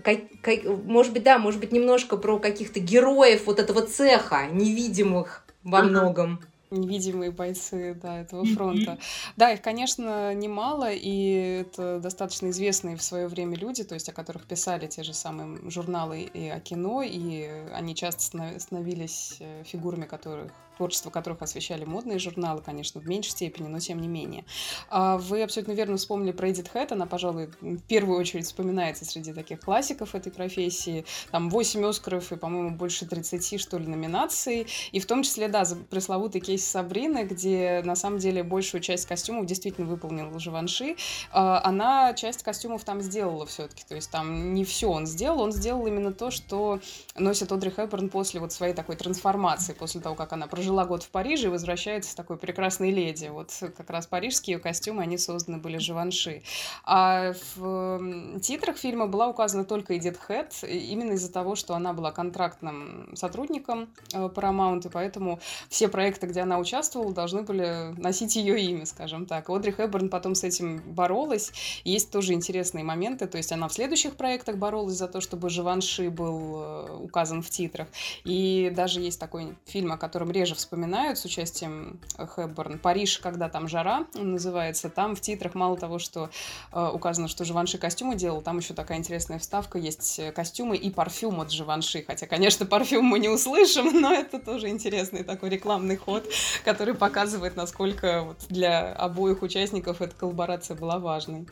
Как, 0.04 0.20
как, 0.42 0.64
может 0.86 1.12
быть, 1.12 1.24
да, 1.24 1.38
может 1.38 1.60
быть, 1.60 1.74
немножко 1.74 2.16
про 2.16 2.40
каких-то 2.40 2.80
героев 2.80 3.46
вот 3.46 3.60
этого 3.60 3.82
цеха, 3.82 4.48
невидимых 4.50 5.44
во 5.64 5.82
многом 5.82 6.40
невидимые 6.72 7.32
бойцы 7.32 7.94
да, 8.02 8.22
этого 8.22 8.46
фронта. 8.46 8.92
Mm-hmm. 8.92 9.34
Да, 9.36 9.52
их, 9.52 9.62
конечно, 9.62 10.34
немало, 10.34 10.90
и 10.92 11.66
это 11.68 12.00
достаточно 12.00 12.50
известные 12.50 12.96
в 12.96 13.04
свое 13.04 13.28
время 13.28 13.58
люди, 13.58 13.84
то 13.84 13.94
есть 13.94 14.10
о 14.10 14.14
которых 14.14 14.46
писали 14.46 14.88
те 14.88 15.04
же 15.04 15.14
самые 15.14 15.70
журналы 15.70 16.22
и 16.22 16.48
о 16.48 16.60
кино, 16.60 17.04
и 17.04 17.50
они 17.74 17.94
часто 17.94 18.60
становились 18.60 19.36
э, 19.40 19.64
фигурами, 19.66 20.06
которых 20.06 20.52
творчество 20.82 21.12
которых 21.12 21.44
освещали 21.44 21.86
модные 21.86 22.18
журналы, 22.18 22.64
конечно, 22.64 23.00
в 23.00 23.08
меньшей 23.08 23.30
степени, 23.30 23.68
но 23.68 23.78
тем 23.78 24.02
не 24.02 24.08
менее. 24.08 24.46
А 24.90 25.20
вы 25.20 25.44
абсолютно 25.44 25.74
верно 25.74 25.98
вспомнили 25.98 26.32
про 26.32 26.50
Эдит 26.50 26.70
Хэт, 26.70 26.92
она, 26.92 27.06
пожалуй, 27.06 27.52
в 27.62 27.84
первую 27.84 28.20
очередь 28.20 28.48
вспоминается 28.48 29.06
среди 29.06 29.32
таких 29.32 29.60
классиков 29.60 30.16
этой 30.16 30.32
профессии. 30.32 31.06
Там 31.30 31.52
8 31.52 31.86
Оскаров 31.86 32.32
и, 32.32 32.36
по-моему, 32.36 32.72
больше 32.72 33.06
30, 33.06 33.62
что 33.62 33.78
ли, 33.78 33.86
номинаций. 33.86 34.66
И 34.92 35.00
в 35.00 35.06
том 35.06 35.22
числе, 35.22 35.50
да, 35.50 35.66
пресловутый 35.92 36.42
кейс 36.42 36.66
Сабрины, 36.66 37.26
где, 37.26 37.84
на 37.86 37.96
самом 37.96 38.18
деле, 38.18 38.42
большую 38.42 38.82
часть 38.82 39.06
костюмов 39.06 39.46
действительно 39.46 39.86
выполнил 39.86 40.40
Живанши. 40.40 40.96
А, 41.32 41.62
она 41.64 42.16
часть 42.16 42.42
костюмов 42.42 42.84
там 42.84 43.02
сделала 43.02 43.46
все-таки. 43.46 43.84
То 43.88 43.94
есть 43.94 44.10
там 44.10 44.56
не 44.56 44.66
все 44.66 44.90
он 44.90 45.06
сделал, 45.06 45.42
он 45.42 45.52
сделал 45.52 45.86
именно 45.86 46.12
то, 46.12 46.32
что 46.32 46.80
носит 47.16 47.52
Одри 47.52 47.70
Хэбберн 47.70 48.10
после 48.10 48.40
вот 48.40 48.52
своей 48.52 48.74
такой 48.74 48.96
трансформации, 48.96 49.74
после 49.74 50.02
того, 50.02 50.16
как 50.16 50.34
она 50.34 50.48
прожила 50.48 50.71
прожила 50.72 50.86
год 50.86 51.04
в 51.04 51.10
Париже 51.10 51.48
и 51.48 51.50
возвращается 51.50 52.16
такой 52.16 52.38
прекрасной 52.38 52.92
леди. 52.92 53.28
Вот 53.28 53.52
как 53.76 53.90
раз 53.90 54.08
парижские 54.08 54.58
костюмы, 54.58 55.04
они 55.04 55.18
созданы 55.18 55.58
были 55.58 55.78
Живанши. 55.78 56.44
А 56.86 57.34
в 57.56 58.40
титрах 58.40 58.78
фильма 58.78 59.08
была 59.08 59.28
указана 59.28 59.66
только 59.66 59.98
Эдит 59.98 60.18
Хэт, 60.18 60.64
именно 60.64 61.14
из-за 61.14 61.30
того, 61.30 61.56
что 61.56 61.76
она 61.76 61.92
была 61.92 62.12
контрактным 62.12 63.12
сотрудником 63.16 63.90
э, 64.14 64.30
Paramount, 64.34 64.88
и 64.88 64.90
поэтому 64.90 65.42
все 65.68 65.90
проекты, 65.90 66.28
где 66.28 66.42
она 66.42 66.58
участвовала, 66.58 67.14
должны 67.14 67.42
были 67.42 67.94
носить 67.98 68.38
ее 68.38 68.58
имя, 68.62 68.86
скажем 68.86 69.26
так. 69.26 69.50
Одри 69.50 69.74
Хэбберн 69.74 70.08
потом 70.10 70.36
с 70.36 70.46
этим 70.46 70.82
боролась. 70.86 71.52
Есть 71.84 72.12
тоже 72.12 72.32
интересные 72.32 72.86
моменты, 72.86 73.28
то 73.28 73.38
есть 73.38 73.52
она 73.52 73.68
в 73.68 73.74
следующих 73.74 74.16
проектах 74.16 74.56
боролась 74.56 74.96
за 74.96 75.10
то, 75.10 75.20
чтобы 75.20 75.50
Живанши 75.50 76.10
был 76.10 76.62
э, 76.62 76.98
указан 77.02 77.42
в 77.42 77.50
титрах. 77.50 77.90
И 78.24 78.72
даже 78.74 79.02
есть 79.02 79.20
такой 79.20 79.56
фильм, 79.66 79.92
о 79.92 79.98
котором 79.98 80.32
реже 80.32 80.56
вспоминают, 80.62 81.18
с 81.18 81.26
участием 81.26 82.00
Хэбберн 82.18 82.80
«Париж, 82.80 83.20
когда 83.20 83.50
там 83.50 83.68
жара» 83.68 84.06
называется. 84.14 84.90
Там 84.90 85.16
в 85.16 85.22
титрах 85.22 85.56
мало 85.56 85.78
того, 85.78 86.00
что 86.00 86.30
э, 86.72 86.90
указано, 86.94 87.28
что 87.28 87.44
Живанши 87.44 87.78
костюмы 87.78 88.16
делал, 88.16 88.42
там 88.42 88.58
еще 88.58 88.74
такая 88.74 88.98
интересная 88.98 89.40
вставка, 89.40 89.78
есть 89.78 90.22
костюмы 90.34 90.78
и 90.78 90.90
парфюм 90.90 91.42
от 91.42 91.52
Живанши. 91.52 92.04
Хотя, 92.06 92.28
конечно, 92.28 92.66
парфюм 92.66 93.06
мы 93.06 93.20
не 93.20 93.30
услышим, 93.30 93.92
но 94.02 94.14
это 94.14 94.40
тоже 94.40 94.70
интересный 94.70 95.24
такой 95.24 95.50
рекламный 95.50 95.98
ход, 95.98 96.28
который 96.64 96.94
показывает, 96.94 97.56
насколько 97.56 98.24
вот 98.24 98.38
для 98.50 98.94
обоих 98.94 99.42
участников 99.42 100.02
эта 100.02 100.16
коллаборация 100.16 100.76
была 100.76 101.00
важной. 101.00 101.48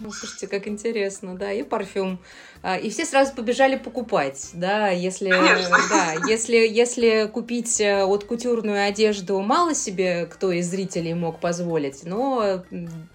Ну, 0.00 0.10
слушайте, 0.10 0.48
как 0.48 0.66
интересно, 0.66 1.36
да, 1.36 1.52
и 1.52 1.62
парфюм. 1.62 2.18
А, 2.62 2.76
и 2.76 2.90
все 2.90 3.04
сразу 3.04 3.32
побежали 3.32 3.76
покупать, 3.76 4.50
да, 4.52 4.88
если, 4.88 5.28
да, 5.28 6.14
если, 6.26 6.56
если 6.56 7.30
купить 7.32 7.80
э, 7.80 8.02
от 8.02 8.24
кутюрную 8.44 8.86
одежду 8.86 9.40
мало 9.40 9.74
себе 9.74 10.26
кто 10.26 10.52
из 10.52 10.68
зрителей 10.68 11.14
мог 11.14 11.40
позволить, 11.40 12.04
но 12.04 12.62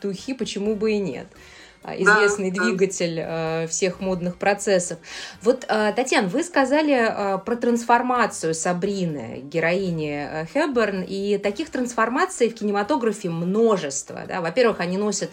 духи 0.01 0.33
почему 0.33 0.75
бы 0.75 0.93
и 0.93 0.98
нет 0.98 1.27
а, 1.83 1.95
известный 1.95 2.50
да, 2.50 2.63
двигатель 2.63 3.15
да. 3.17 3.67
всех 3.67 4.00
модных 4.00 4.38
процессов. 4.38 4.98
Вот, 5.43 5.65
а, 5.67 5.91
Татьяна, 5.91 6.29
вы 6.29 6.43
сказали 6.43 7.39
про 7.45 7.55
трансформацию 7.55 8.55
Сабрины, 8.55 9.41
героини 9.43 10.48
Хэбберн, 10.51 11.03
и 11.07 11.38
таких 11.38 11.69
трансформаций 11.69 12.50
в 12.50 12.55
кинематографе 12.55 13.29
множество. 13.29 14.24
Да? 14.27 14.41
Во-первых, 14.41 14.79
они 14.79 14.98
носят 14.98 15.29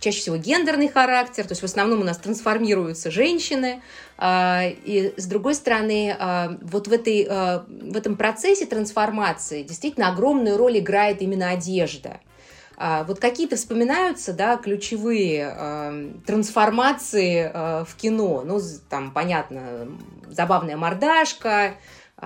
чаще 0.00 0.20
всего 0.20 0.36
гендерный 0.36 0.88
характер, 0.88 1.44
то 1.44 1.52
есть 1.52 1.62
в 1.62 1.64
основном 1.64 2.00
у 2.00 2.04
нас 2.04 2.18
трансформируются 2.18 3.10
женщины, 3.10 3.82
а, 4.16 4.64
и 4.64 5.14
с 5.16 5.26
другой 5.26 5.54
стороны, 5.54 6.16
а, 6.18 6.56
вот 6.62 6.88
в, 6.88 6.92
этой, 6.92 7.26
а, 7.28 7.64
в 7.68 7.96
этом 7.96 8.16
процессе 8.16 8.66
трансформации 8.66 9.62
действительно 9.62 10.08
огромную 10.08 10.56
роль 10.56 10.78
играет 10.78 11.22
именно 11.22 11.50
одежда. 11.50 12.20
Вот 12.80 13.18
какие-то 13.18 13.56
вспоминаются, 13.56 14.32
да, 14.32 14.56
ключевые 14.56 16.14
трансформации 16.24 17.50
в 17.84 17.96
кино. 17.96 18.44
Ну, 18.46 18.60
там, 18.88 19.10
понятно, 19.10 19.88
забавная 20.28 20.76
мордашка, 20.76 21.74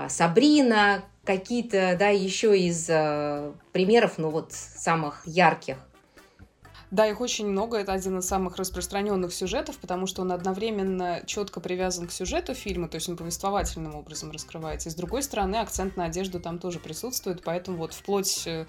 Сабрина, 0.08 1.04
какие-то, 1.24 1.96
да, 1.98 2.08
еще 2.08 2.58
из 2.58 2.84
примеров, 3.72 4.18
ну, 4.18 4.28
вот, 4.28 4.52
самых 4.52 5.22
ярких. 5.26 5.78
Да, 6.92 7.06
их 7.06 7.22
очень 7.22 7.46
много. 7.46 7.78
Это 7.78 7.94
один 7.94 8.18
из 8.18 8.26
самых 8.26 8.58
распространенных 8.58 9.32
сюжетов, 9.32 9.78
потому 9.78 10.06
что 10.06 10.20
он 10.20 10.30
одновременно 10.30 11.22
четко 11.24 11.58
привязан 11.58 12.06
к 12.06 12.12
сюжету 12.12 12.52
фильма, 12.52 12.86
то 12.86 12.96
есть 12.96 13.08
он 13.08 13.16
повествовательным 13.16 13.94
образом 13.94 14.30
раскрывается. 14.30 14.90
И 14.90 14.92
с 14.92 14.94
другой 14.94 15.22
стороны, 15.22 15.56
акцент 15.56 15.96
на 15.96 16.04
одежду 16.04 16.38
там 16.38 16.58
тоже 16.58 16.78
присутствует, 16.78 17.42
поэтому 17.42 17.78
вот 17.78 17.94
вплоть 17.94 18.46
э, 18.46 18.66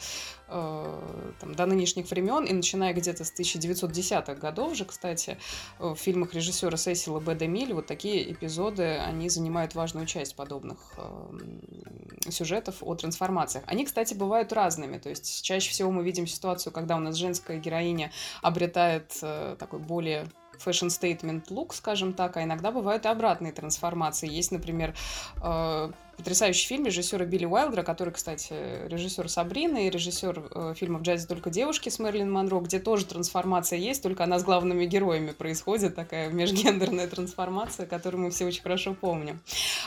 Э, 0.56 1.32
там, 1.40 1.56
до 1.56 1.66
нынешних 1.66 2.12
времен, 2.12 2.44
и 2.44 2.54
начиная 2.54 2.94
где-то 2.94 3.24
с 3.26 3.34
1910-х 3.34 4.36
годов 4.36 4.76
же, 4.76 4.86
кстати, 4.86 5.40
э, 5.80 5.88
в 5.88 5.96
фильмах 5.96 6.36
режиссера 6.36 6.78
Сесила 6.78 7.20
Б. 7.20 7.34
Демиль 7.34 7.74
вот 7.74 7.88
такие 7.88 8.32
эпизоды, 8.32 8.98
они 8.98 9.30
занимают 9.30 9.74
важную 9.74 10.06
часть 10.06 10.36
подобных 10.36 10.78
э, 10.98 12.30
сюжетов 12.30 12.76
о 12.82 12.94
трансформациях. 12.94 13.64
Они, 13.66 13.84
кстати, 13.84 14.14
бывают 14.14 14.54
разными, 14.54 15.00
то 15.00 15.10
есть 15.10 15.42
чаще 15.42 15.72
всего 15.72 15.90
мы 15.90 16.04
видим 16.04 16.28
ситуацию, 16.28 16.72
когда 16.72 16.98
у 16.98 17.00
нас 17.00 17.16
женская 17.16 17.58
героиня 17.58 18.12
обретает 18.42 19.18
э, 19.22 19.56
такой 19.60 19.80
более 19.80 20.28
fashion 20.58 20.90
statement 20.90 21.48
look, 21.50 21.74
скажем 21.74 22.14
так, 22.14 22.38
а 22.38 22.44
иногда 22.44 22.72
бывают 22.72 23.06
и 23.06 23.10
обратные 23.10 23.52
трансформации. 23.52 24.30
Есть, 24.30 24.52
например, 24.52 24.94
э, 25.42 25.92
потрясающий 26.24 26.68
фильм 26.68 26.86
режиссера 26.86 27.26
Билли 27.26 27.44
Уайлдера, 27.44 27.84
который, 27.84 28.14
кстати, 28.14 28.54
режиссер 28.88 29.28
Сабрины 29.28 29.88
и 29.88 29.90
режиссер 29.90 30.44
э, 30.52 30.74
фильма 30.78 31.00
«В 31.00 31.02
джазе 31.02 31.28
только 31.28 31.50
девушки» 31.50 31.90
с 31.90 32.00
Мерлин 32.00 32.32
Монро, 32.32 32.62
где 32.62 32.80
тоже 32.80 33.06
трансформация 33.06 33.78
есть, 33.78 34.02
только 34.02 34.24
она 34.24 34.40
с 34.40 34.44
главными 34.46 34.86
героями 34.86 35.32
происходит, 35.32 35.96
такая 35.96 36.30
межгендерная 36.30 37.08
трансформация, 37.08 37.86
которую 37.86 38.24
мы 38.24 38.32
все 38.32 38.46
очень 38.46 38.62
хорошо 38.62 38.94
помним. 38.94 39.42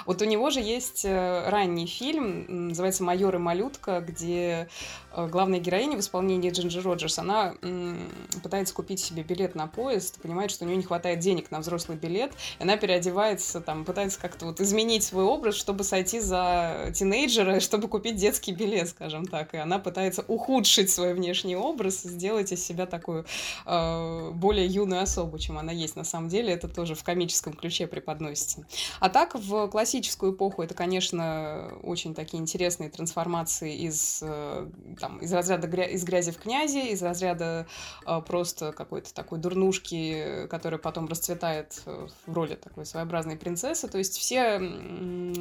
Вот 0.04 0.20
у 0.20 0.26
него 0.26 0.50
же 0.50 0.60
есть 0.60 1.06
э, 1.06 1.48
ранний 1.48 1.86
фильм, 1.86 2.68
называется 2.68 3.02
«Майор 3.02 3.34
и 3.34 3.38
малютка», 3.38 4.04
где 4.06 4.68
э, 5.12 5.28
главная 5.28 5.58
героиня 5.58 5.96
в 5.96 6.00
исполнении 6.00 6.50
Джинджи 6.50 6.82
Роджерс, 6.82 7.18
она 7.18 7.54
м, 7.62 8.10
пытается 8.42 8.74
купить 8.74 9.00
себе 9.00 9.22
билет 9.22 9.54
на 9.54 9.68
поезд, 9.68 10.20
понимает, 10.20 10.50
что 10.50 10.64
у 10.64 10.68
нее 10.68 10.76
не 10.76 10.82
хватает 10.82 11.20
денег 11.20 11.50
на 11.50 11.60
взрослый 11.60 11.96
билет, 11.96 12.32
и 12.58 12.62
она 12.62 12.76
переодевается, 12.76 13.62
там, 13.62 13.86
пытается 13.86 14.20
как-то 14.20 14.44
вот 14.44 14.60
изменить 14.60 15.02
свой 15.02 15.24
образ, 15.24 15.54
чтобы 15.54 15.82
сойти 15.82 16.20
за 16.26 16.90
тинейджера, 16.94 17.60
чтобы 17.60 17.88
купить 17.88 18.16
детский 18.16 18.52
билет, 18.52 18.88
скажем 18.88 19.26
так. 19.26 19.54
И 19.54 19.56
она 19.56 19.78
пытается 19.78 20.24
ухудшить 20.26 20.90
свой 20.90 21.14
внешний 21.14 21.56
образ, 21.56 22.02
сделать 22.02 22.52
из 22.52 22.64
себя 22.64 22.86
такую 22.86 23.24
э, 23.64 24.30
более 24.32 24.66
юную 24.66 25.02
особу, 25.02 25.38
чем 25.38 25.58
она 25.58 25.72
есть 25.72 25.96
на 25.96 26.04
самом 26.04 26.28
деле. 26.28 26.52
Это 26.52 26.68
тоже 26.68 26.94
в 26.94 27.02
комическом 27.02 27.54
ключе 27.54 27.86
преподносится. 27.86 28.66
А 29.00 29.08
так, 29.08 29.34
в 29.34 29.68
классическую 29.68 30.32
эпоху 30.32 30.62
это, 30.62 30.74
конечно, 30.74 31.72
очень 31.82 32.14
такие 32.14 32.42
интересные 32.42 32.90
трансформации 32.90 33.76
из, 33.76 34.20
э, 34.22 34.68
там, 35.00 35.18
из 35.18 35.32
разряда 35.32 35.68
гря- 35.68 35.88
из 35.88 36.04
грязи 36.04 36.32
в 36.32 36.38
князи, 36.38 36.90
из 36.90 37.02
разряда 37.02 37.66
э, 38.06 38.20
просто 38.26 38.72
какой-то 38.72 39.14
такой 39.14 39.38
дурнушки, 39.38 40.46
которая 40.48 40.78
потом 40.78 41.06
расцветает 41.06 41.82
э, 41.86 42.08
в 42.26 42.32
роли 42.32 42.54
такой 42.54 42.86
своеобразной 42.86 43.36
принцессы. 43.36 43.88
То 43.88 43.98
есть 43.98 44.16
все 44.16 44.58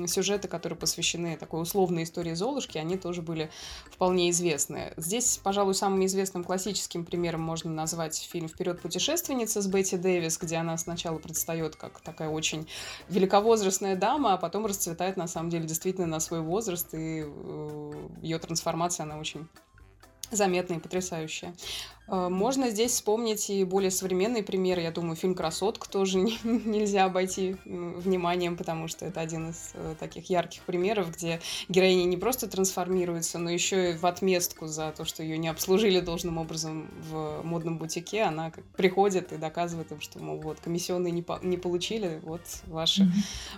сюжеты, 0.08 0.48
которые 0.48 0.65
которые 0.66 0.80
посвящены 0.80 1.38
такой 1.38 1.62
условной 1.62 2.02
истории 2.02 2.34
Золушки, 2.34 2.80
они 2.80 2.98
тоже 2.98 3.22
были 3.22 3.52
вполне 3.92 4.32
известны. 4.32 4.94
Здесь, 4.98 5.40
пожалуй, 5.44 5.76
самым 5.76 6.04
известным 6.08 6.44
классическим 6.44 7.06
примером 7.06 7.42
можно 7.42 7.72
назвать 7.72 8.18
фильм 8.18 8.48
«Вперед, 8.48 8.82
путешественница» 8.82 9.62
с 9.62 9.68
Бетти 9.68 9.96
Дэвис, 9.96 10.40
где 10.40 10.56
она 10.56 10.76
сначала 10.80 11.20
предстает 11.20 11.76
как 11.76 12.00
такая 12.00 12.30
очень 12.30 12.68
великовозрастная 13.10 13.96
дама, 13.96 14.34
а 14.34 14.38
потом 14.38 14.66
расцветает, 14.66 15.18
на 15.18 15.28
самом 15.28 15.52
деле, 15.52 15.68
действительно 15.68 16.08
на 16.08 16.20
свой 16.20 16.42
возраст, 16.42 16.96
и 16.96 17.24
э, 17.28 17.92
ее 18.24 18.40
трансформация, 18.40 19.04
она 19.04 19.20
очень 19.20 19.48
заметная 20.32 20.78
и 20.78 20.82
потрясающая. 20.82 21.54
Э, 22.08 22.30
можно 22.30 22.70
здесь 22.70 22.92
вспомнить 22.92 23.50
и 23.50 23.64
более 23.64 23.92
современный 23.92 24.44
пример. 24.44 24.80
Я 24.80 24.92
думаю, 24.92 25.16
фильм 25.16 25.36
«Красотка» 25.36 25.90
тоже 25.90 26.18
не, 26.20 26.38
нельзя 26.44 27.06
обойти 27.06 27.58
вниманием, 27.66 28.58
потому 28.58 28.88
что 28.88 29.06
это 29.06 29.22
один 29.22 29.50
из 29.50 29.72
э, 29.74 29.96
таких 30.00 30.30
ярких 30.30 30.62
примеров, 30.64 31.12
где 31.12 31.40
героиня 31.70 32.06
не 32.06 32.18
просто 32.18 32.48
трансформируется, 32.48 33.40
но 33.40 33.50
еще 33.50 33.92
и 33.92 33.98
в 33.98 34.06
отместку 34.06 34.68
за 34.68 34.94
то, 34.96 35.06
что 35.06 35.24
ее 35.24 35.38
не 35.38 35.48
обслужили 35.48 36.00
должным 36.00 36.38
образом 36.38 36.90
в 37.10 37.42
модном 37.44 37.78
бутике. 37.78 38.24
Она 38.24 38.52
приходит 38.78 39.32
и 39.32 39.38
доказывает 39.38 39.92
им, 39.92 40.02
что, 40.02 40.20
мол, 40.20 40.40
вот, 40.40 40.60
комиссионные 40.60 41.12
не, 41.12 41.22
по 41.22 41.40
не 41.42 41.58
получили, 41.58 42.20
вот 42.24 42.42
ваши, 42.68 43.08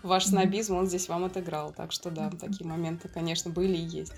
ваш 0.03 0.25
снобизм, 0.25 0.75
он 0.75 0.87
здесь 0.87 1.09
вам 1.09 1.25
отыграл. 1.25 1.73
Так 1.73 1.91
что 1.91 2.09
да, 2.11 2.29
такие 2.29 2.67
моменты, 2.67 3.09
конечно, 3.09 3.51
были 3.51 3.75
и 3.75 3.81
есть. 3.81 4.13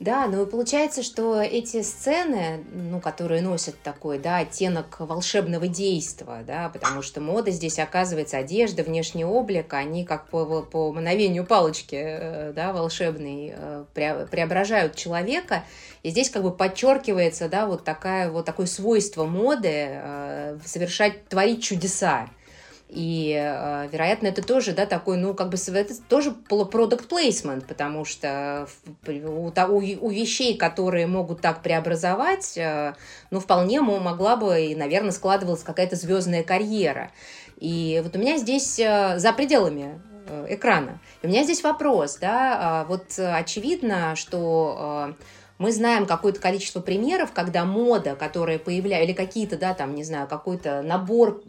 Да, 0.00 0.26
ну 0.28 0.44
и 0.44 0.50
получается, 0.50 1.02
что 1.02 1.42
эти 1.42 1.82
сцены, 1.82 2.64
ну, 2.72 3.00
которые 3.00 3.42
носят 3.42 3.74
такой, 3.82 4.18
да, 4.18 4.38
оттенок 4.38 4.98
волшебного 4.98 5.68
действия, 5.68 6.42
да, 6.46 6.70
потому 6.70 7.02
что 7.02 7.20
мода 7.20 7.50
здесь 7.50 7.78
оказывается 7.78 8.38
одежда, 8.38 8.82
внешний 8.82 9.26
облик, 9.26 9.74
они 9.74 10.06
как 10.06 10.28
по, 10.28 10.62
по 10.62 10.90
мановению 10.90 11.44
палочки, 11.44 11.96
э, 11.96 12.52
да, 12.54 12.72
волшебный, 12.72 13.52
э, 13.54 13.84
преображают 13.92 14.96
человека, 14.96 15.64
и 16.02 16.08
здесь 16.08 16.30
как 16.30 16.44
бы 16.44 16.50
подчеркивается, 16.50 17.50
да, 17.50 17.66
вот 17.66 17.84
такая, 17.84 18.30
вот 18.30 18.46
такое 18.46 18.64
свойство 18.64 19.26
моды 19.26 19.68
э, 19.70 20.58
совершать, 20.64 21.28
творить 21.28 21.62
чудеса. 21.62 22.30
И, 22.92 23.38
э, 23.40 23.88
вероятно, 23.92 24.26
это 24.26 24.42
тоже, 24.42 24.72
да, 24.72 24.84
такой, 24.84 25.16
ну, 25.16 25.32
как 25.32 25.50
бы, 25.50 25.56
это 25.56 25.94
тоже 26.08 26.34
product 26.48 27.08
placement, 27.08 27.64
потому 27.68 28.04
что 28.04 28.66
у, 29.06 29.52
у 29.76 30.10
вещей, 30.10 30.56
которые 30.56 31.06
могут 31.06 31.40
так 31.40 31.62
преобразовать, 31.62 32.58
э, 32.58 32.94
ну, 33.30 33.38
вполне 33.38 33.80
могла 33.80 34.34
бы 34.34 34.60
и, 34.62 34.74
наверное, 34.74 35.12
складывалась 35.12 35.62
какая-то 35.62 35.94
звездная 35.94 36.42
карьера. 36.42 37.12
И 37.58 38.00
вот 38.02 38.16
у 38.16 38.18
меня 38.18 38.38
здесь 38.38 38.80
э, 38.80 39.18
за 39.18 39.32
пределами 39.32 40.00
экрана. 40.48 41.00
У 41.22 41.28
меня 41.28 41.44
здесь 41.44 41.62
вопрос, 41.62 42.18
да, 42.20 42.58
а, 42.60 42.84
вот 42.84 43.18
очевидно, 43.18 44.14
что 44.14 45.16
мы 45.58 45.72
знаем 45.72 46.06
какое-то 46.06 46.38
количество 46.40 46.80
примеров, 46.80 47.32
когда 47.32 47.64
мода, 47.64 48.14
которая 48.14 48.60
появляется, 48.60 49.04
или 49.04 49.12
какие-то, 49.12 49.56
да, 49.56 49.74
там, 49.74 49.96
не 49.96 50.04
знаю, 50.04 50.28
какой-то 50.28 50.82
набор 50.82 51.42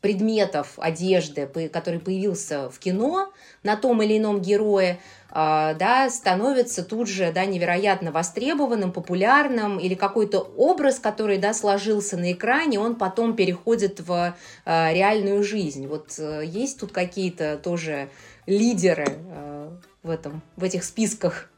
предметов 0.00 0.74
одежды, 0.76 1.46
который 1.72 2.00
появился 2.00 2.70
в 2.70 2.78
кино 2.78 3.32
на 3.62 3.76
том 3.76 4.02
или 4.02 4.18
ином 4.18 4.40
герое, 4.40 5.00
а, 5.30 5.74
да, 5.74 6.08
становится 6.08 6.82
тут 6.82 7.08
же 7.08 7.30
да, 7.32 7.44
невероятно 7.44 8.10
востребованным, 8.10 8.92
популярным, 8.92 9.78
или 9.78 9.94
какой-то 9.94 10.38
образ, 10.40 10.98
который 10.98 11.38
да, 11.38 11.52
сложился 11.52 12.16
на 12.16 12.32
экране, 12.32 12.78
он 12.78 12.94
потом 12.94 13.36
переходит 13.36 14.00
в 14.00 14.34
а, 14.64 14.92
реальную 14.92 15.42
жизнь. 15.42 15.86
Вот 15.86 16.14
э, 16.18 16.42
есть 16.46 16.80
тут 16.80 16.92
какие-то 16.92 17.58
тоже 17.58 18.08
лидеры 18.46 19.06
э, 19.08 19.70
в, 20.02 20.10
этом, 20.10 20.42
в 20.56 20.64
этих 20.64 20.84
списках? 20.84 21.50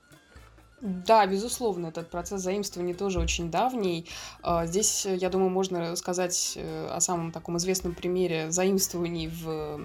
Да, 0.80 1.26
безусловно, 1.26 1.88
этот 1.88 2.08
процесс 2.08 2.40
заимствования 2.40 2.94
тоже 2.94 3.18
очень 3.18 3.50
давний. 3.50 4.06
А, 4.42 4.64
здесь, 4.66 5.06
я 5.06 5.28
думаю, 5.28 5.50
можно 5.50 5.96
сказать 5.96 6.52
э, 6.56 6.86
о 6.86 7.00
самом 7.00 7.32
таком 7.32 7.56
известном 7.56 7.94
примере 7.94 8.52
заимствований 8.52 9.26
в 9.26 9.80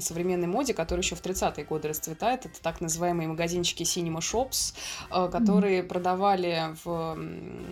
современной 0.00 0.46
моде, 0.46 0.74
который 0.74 1.00
еще 1.00 1.14
в 1.14 1.22
30-е 1.22 1.64
годы 1.64 1.88
расцветает. 1.88 2.44
Это 2.44 2.62
так 2.62 2.82
называемые 2.82 3.26
магазинчики 3.26 3.84
Cinema 3.84 4.18
Shops, 4.18 4.74
а, 5.08 5.28
которые 5.28 5.80
mm-hmm. 5.80 5.86
продавали 5.86 6.76
в 6.84 7.18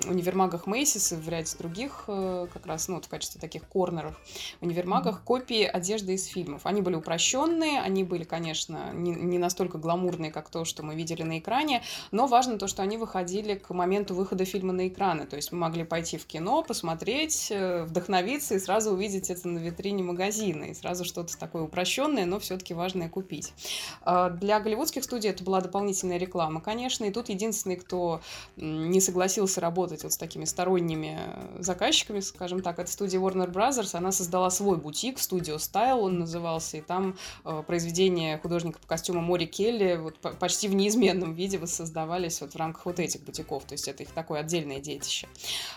универмагах 0.09 0.67
Macy's 0.67 1.15
и 1.15 1.21
в 1.21 1.29
ряде 1.29 1.55
других, 1.59 2.05
э, 2.09 2.47
как 2.53 2.65
раз, 2.65 2.89
ну, 2.89 2.95
вот 2.95 3.05
в 3.05 3.09
качестве 3.09 3.39
таких 3.39 3.65
корнеров, 3.69 4.19
в 4.61 4.65
универмагах 4.65 5.17
mm-hmm. 5.17 5.25
копии 5.25 5.65
одежды 5.65 6.15
из 6.15 6.25
фильмов. 6.27 6.65
Они 6.65 6.81
были 6.81 6.95
упрощенные, 6.95 7.81
они 7.81 8.03
были, 8.03 8.25
конечно, 8.25 8.93
не, 8.95 9.11
не 9.11 9.39
настолько 9.39 9.77
гламурные, 9.77 10.31
как 10.31 10.49
то, 10.49 10.65
что 10.65 10.83
мы 10.83 10.95
видели 10.95 11.23
на 11.23 11.39
экране, 11.39 11.83
но 12.13 12.27
важно 12.27 12.62
то, 12.63 12.69
что 12.69 12.83
они 12.83 12.97
выходили 12.97 13.57
к 13.57 13.71
моменту 13.71 14.15
выхода 14.15 14.45
фильма 14.45 14.73
на 14.73 14.87
экраны. 14.87 15.27
То 15.27 15.35
есть 15.35 15.51
мы 15.51 15.59
могли 15.59 15.83
пойти 15.83 16.17
в 16.17 16.27
кино, 16.27 16.63
посмотреть, 16.63 17.49
э, 17.51 17.83
вдохновиться 17.83 18.55
и 18.55 18.61
сразу 18.61 18.93
увидеть 18.93 19.31
это 19.31 19.49
на 19.49 19.59
витрине 19.59 20.05
магазина. 20.05 20.67
И 20.67 20.75
сразу 20.75 21.05
что-то 21.05 21.37
такое 21.37 21.65
упрощенное, 21.65 22.25
но 22.25 22.39
все-таки 22.39 22.73
важное 22.73 23.09
купить. 23.09 23.53
А, 24.03 24.31
для 24.31 24.61
голливудских 24.61 25.03
студий 25.03 25.31
это 25.31 25.43
была 25.43 25.61
дополнительная 25.61 26.19
реклама, 26.19 26.61
конечно. 26.61 27.05
И 27.05 27.11
тут 27.11 27.31
единственный, 27.31 27.75
кто 27.75 28.21
не 28.55 29.01
согласился 29.01 29.61
работать 29.61 30.05
вот 30.05 30.13
с 30.13 30.17
такими 30.17 30.45
сторонними 30.45 31.19
заказчиками, 31.59 32.21
скажем 32.21 32.63
так, 32.63 32.79
это 32.79 32.93
студия 32.93 33.19
Warner 33.19 33.53
Brothers. 33.53 33.97
Она 33.97 34.13
создала 34.13 34.51
свой 34.51 34.77
бутик, 34.77 35.19
Studio 35.19 35.57
Style 35.57 35.99
он 35.99 36.21
назывался, 36.21 36.77
и 36.77 36.81
там 36.81 37.17
э, 37.45 37.65
произведения 37.67 38.39
художника 38.39 38.79
по 38.79 38.87
костюму 38.87 39.21
Мори 39.21 39.49
Келли 39.49 39.97
вот 39.97 40.17
почти 40.39 40.69
в 40.69 40.77
неизменном 40.77 41.35
виде 41.35 41.59
воссоздавались 41.59 42.41
вот 42.41 42.52
в 42.55 42.59
рамках 42.59 42.87
вот 42.87 43.01
этих 43.01 43.23
бутиков, 43.23 43.65
то 43.65 43.73
есть 43.73 43.89
это 43.89 44.03
их 44.03 44.11
такое 44.11 44.41
отдельное 44.41 44.81
детище. 44.81 45.29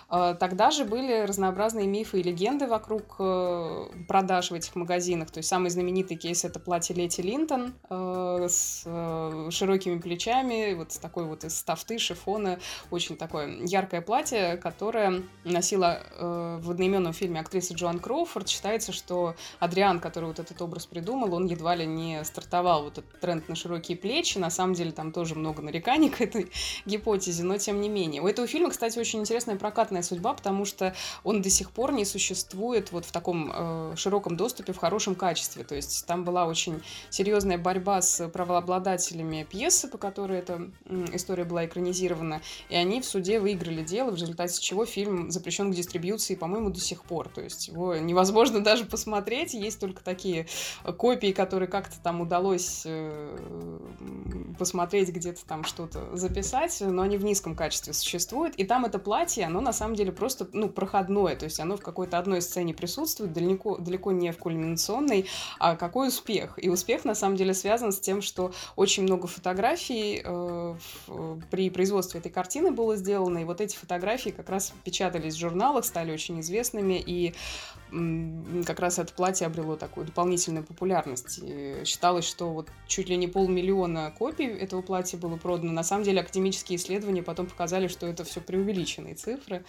А, 0.10 0.34
тогда 0.34 0.72
же 0.72 0.86
были 0.86 1.26
разнообразные 1.26 1.88
мифы 1.88 2.20
и 2.20 2.24
легенды 2.24 2.68
вокруг 2.68 3.16
э, 3.20 3.86
продаж 4.08 4.52
в 4.52 4.54
этих 4.54 4.76
магазинах, 4.76 5.32
то 5.32 5.40
есть 5.40 5.50
самый 5.50 5.70
знаменитый 5.70 6.18
кейс 6.18 6.46
это 6.46 6.60
платье 6.60 6.96
Лети 6.96 7.22
Линтон 7.22 7.74
э, 7.90 8.48
с 8.50 8.84
э, 8.86 9.48
широкими 9.52 10.00
плечами, 10.00 10.74
вот 10.74 10.92
с 10.92 10.98
такой 10.98 11.26
вот 11.26 11.44
из 11.44 11.62
тафты, 11.64 11.98
шифона, 11.98 12.60
очень 12.92 13.18
такое 13.18 13.66
яркое 13.66 14.02
платье, 14.02 14.58
которое 14.58 15.24
носила 15.44 16.02
в 16.18 16.72
одноименном 16.72 17.14
фильме 17.14 17.40
актриса 17.40 17.74
Джоан 17.74 18.00
Кроуфорд. 18.00 18.48
Считается, 18.48 18.92
что 18.92 19.36
Адриан, 19.60 20.00
который 20.00 20.26
вот 20.26 20.40
этот 20.40 20.62
образ 20.62 20.86
придумал, 20.86 21.34
он 21.34 21.46
едва 21.46 21.76
ли 21.76 21.86
не 21.86 22.24
стартовал 22.24 22.84
вот 22.84 22.98
этот 22.98 23.20
тренд 23.20 23.50
на 23.50 23.56
широкие 23.56 23.98
плечи. 23.98 24.38
На 24.38 24.50
самом 24.50 24.74
деле 24.74 24.92
там 24.92 25.12
тоже 25.12 25.36
много 25.36 25.62
нареканий 25.62 26.10
к 26.10 26.22
этой 26.22 26.52
гипотезе, 26.86 27.43
но 27.43 27.58
тем 27.58 27.82
не 27.82 27.89
менее. 27.89 28.21
У 28.21 28.28
этого 28.28 28.47
фильма, 28.47 28.69
кстати, 28.69 28.97
очень 28.99 29.19
интересная 29.19 29.56
прокатная 29.56 30.01
судьба, 30.01 30.34
потому 30.34 30.65
что 30.65 30.95
он 31.23 31.41
до 31.41 31.49
сих 31.49 31.71
пор 31.71 31.91
не 31.93 32.06
существует 32.06 32.91
вот 32.91 33.06
в 33.06 33.12
таком 33.12 33.51
э, 33.54 33.93
широком 33.95 34.38
доступе, 34.38 34.73
в 34.73 34.78
хорошем 34.78 35.15
качестве. 35.15 35.63
То 35.63 35.75
есть 35.75 36.06
там 36.06 36.23
была 36.23 36.45
очень 36.45 36.82
серьезная 37.10 37.58
борьба 37.58 38.01
с 38.01 38.28
правообладателями 38.30 39.45
пьесы, 39.49 39.88
по 39.88 39.97
которой 39.97 40.39
эта 40.39 40.69
э, 40.86 41.06
история 41.13 41.43
была 41.43 41.65
экранизирована, 41.65 42.41
и 42.69 42.75
они 42.75 43.01
в 43.01 43.06
суде 43.06 43.39
выиграли 43.39 43.84
дело, 43.84 44.12
в 44.12 44.15
результате 44.15 44.62
чего 44.62 44.86
фильм 44.86 45.32
запрещен 45.32 45.71
к 45.71 45.75
дистрибьюции, 45.75 46.36
по-моему, 46.36 46.69
до 46.69 46.80
сих 46.80 47.04
пор. 47.04 47.30
То 47.30 47.41
есть 47.41 47.67
его 47.67 47.95
невозможно 47.95 48.60
даже 48.63 48.86
посмотреть, 48.86 49.54
есть 49.54 49.80
только 49.80 50.04
такие 50.04 50.47
копии, 50.97 51.32
которые 51.32 51.67
как-то 51.67 51.95
там 52.01 52.21
удалось 52.21 52.84
э, 52.86 53.38
посмотреть, 54.58 55.10
где-то 55.10 55.45
там 55.45 55.63
что-то 55.63 56.15
записать, 56.15 56.55
писать, 56.56 56.82
но 56.82 57.02
они 57.02 57.18
в 57.18 57.24
низком 57.24 57.56
качестве 57.56 57.94
существуют. 57.94 58.56
И 58.56 58.63
там 58.63 58.86
это 58.86 59.00
платье, 59.00 59.46
оно 59.46 59.62
на 59.62 59.74
самом 59.74 59.96
деле 59.96 60.12
просто, 60.12 60.48
ну, 60.54 60.70
проходное. 60.70 61.36
То 61.36 61.46
есть 61.46 61.60
оно 61.60 61.78
в 61.78 61.82
какой-то 61.82 62.18
одной 62.18 62.41
сцене 62.41 62.74
присутствует, 62.74 63.34
далеко, 63.34 63.78
далеко 63.78 64.12
не 64.12 64.32
в 64.32 64.38
кульминационной. 64.38 65.26
А 65.60 65.76
какой 65.76 66.08
успех? 66.08 66.54
И 66.58 66.70
успех, 66.70 67.06
на 67.06 67.15
самом 67.15 67.36
деле, 67.36 67.54
связан 67.54 67.91
с 67.91 68.00
тем, 68.00 68.22
что 68.22 68.54
очень 68.76 69.04
много 69.04 69.28
фотографий 69.28 70.22
э, 70.24 70.76
в, 71.08 71.41
при 71.52 71.70
производстве 71.70 72.20
этой 72.20 72.32
картины 72.32 72.72
было 72.72 72.96
сделано. 72.96 73.39
И 73.39 73.44
вот 73.44 73.62
эти 73.62 73.76
фотографии 73.76 74.30
как 74.30 74.50
раз 74.50 74.74
печатались 74.84 75.36
в 75.36 75.39
журналах, 75.39 75.86
стали 75.86 76.12
очень 76.12 76.39
известными. 76.39 77.02
И 77.06 77.34
как 78.65 78.80
раз 78.80 79.00
это 79.00 79.13
платье 79.13 79.48
обрело 79.48 79.76
такую 79.76 80.06
дополнительную 80.06 80.65
популярность. 80.65 81.39
И 81.41 81.84
считалось, 81.86 82.26
что 82.26 82.52
вот 82.52 82.69
чуть 82.88 83.10
ли 83.10 83.17
не 83.17 83.28
полмиллиона 83.28 84.13
копий 84.17 84.45
этого 84.45 84.82
платья 84.82 85.17
было 85.17 85.38
продано. 85.38 85.71
На 85.71 85.84
самом 85.84 86.04
деле 86.04 86.21
академические 86.21 86.78
исследования 86.78 87.24
потом 87.24 87.48
показали, 87.48 87.88
что 87.88 88.08
это 88.08 88.24
все 88.24 88.41
преувеличенные 88.41 89.15
цифры. 89.15 89.63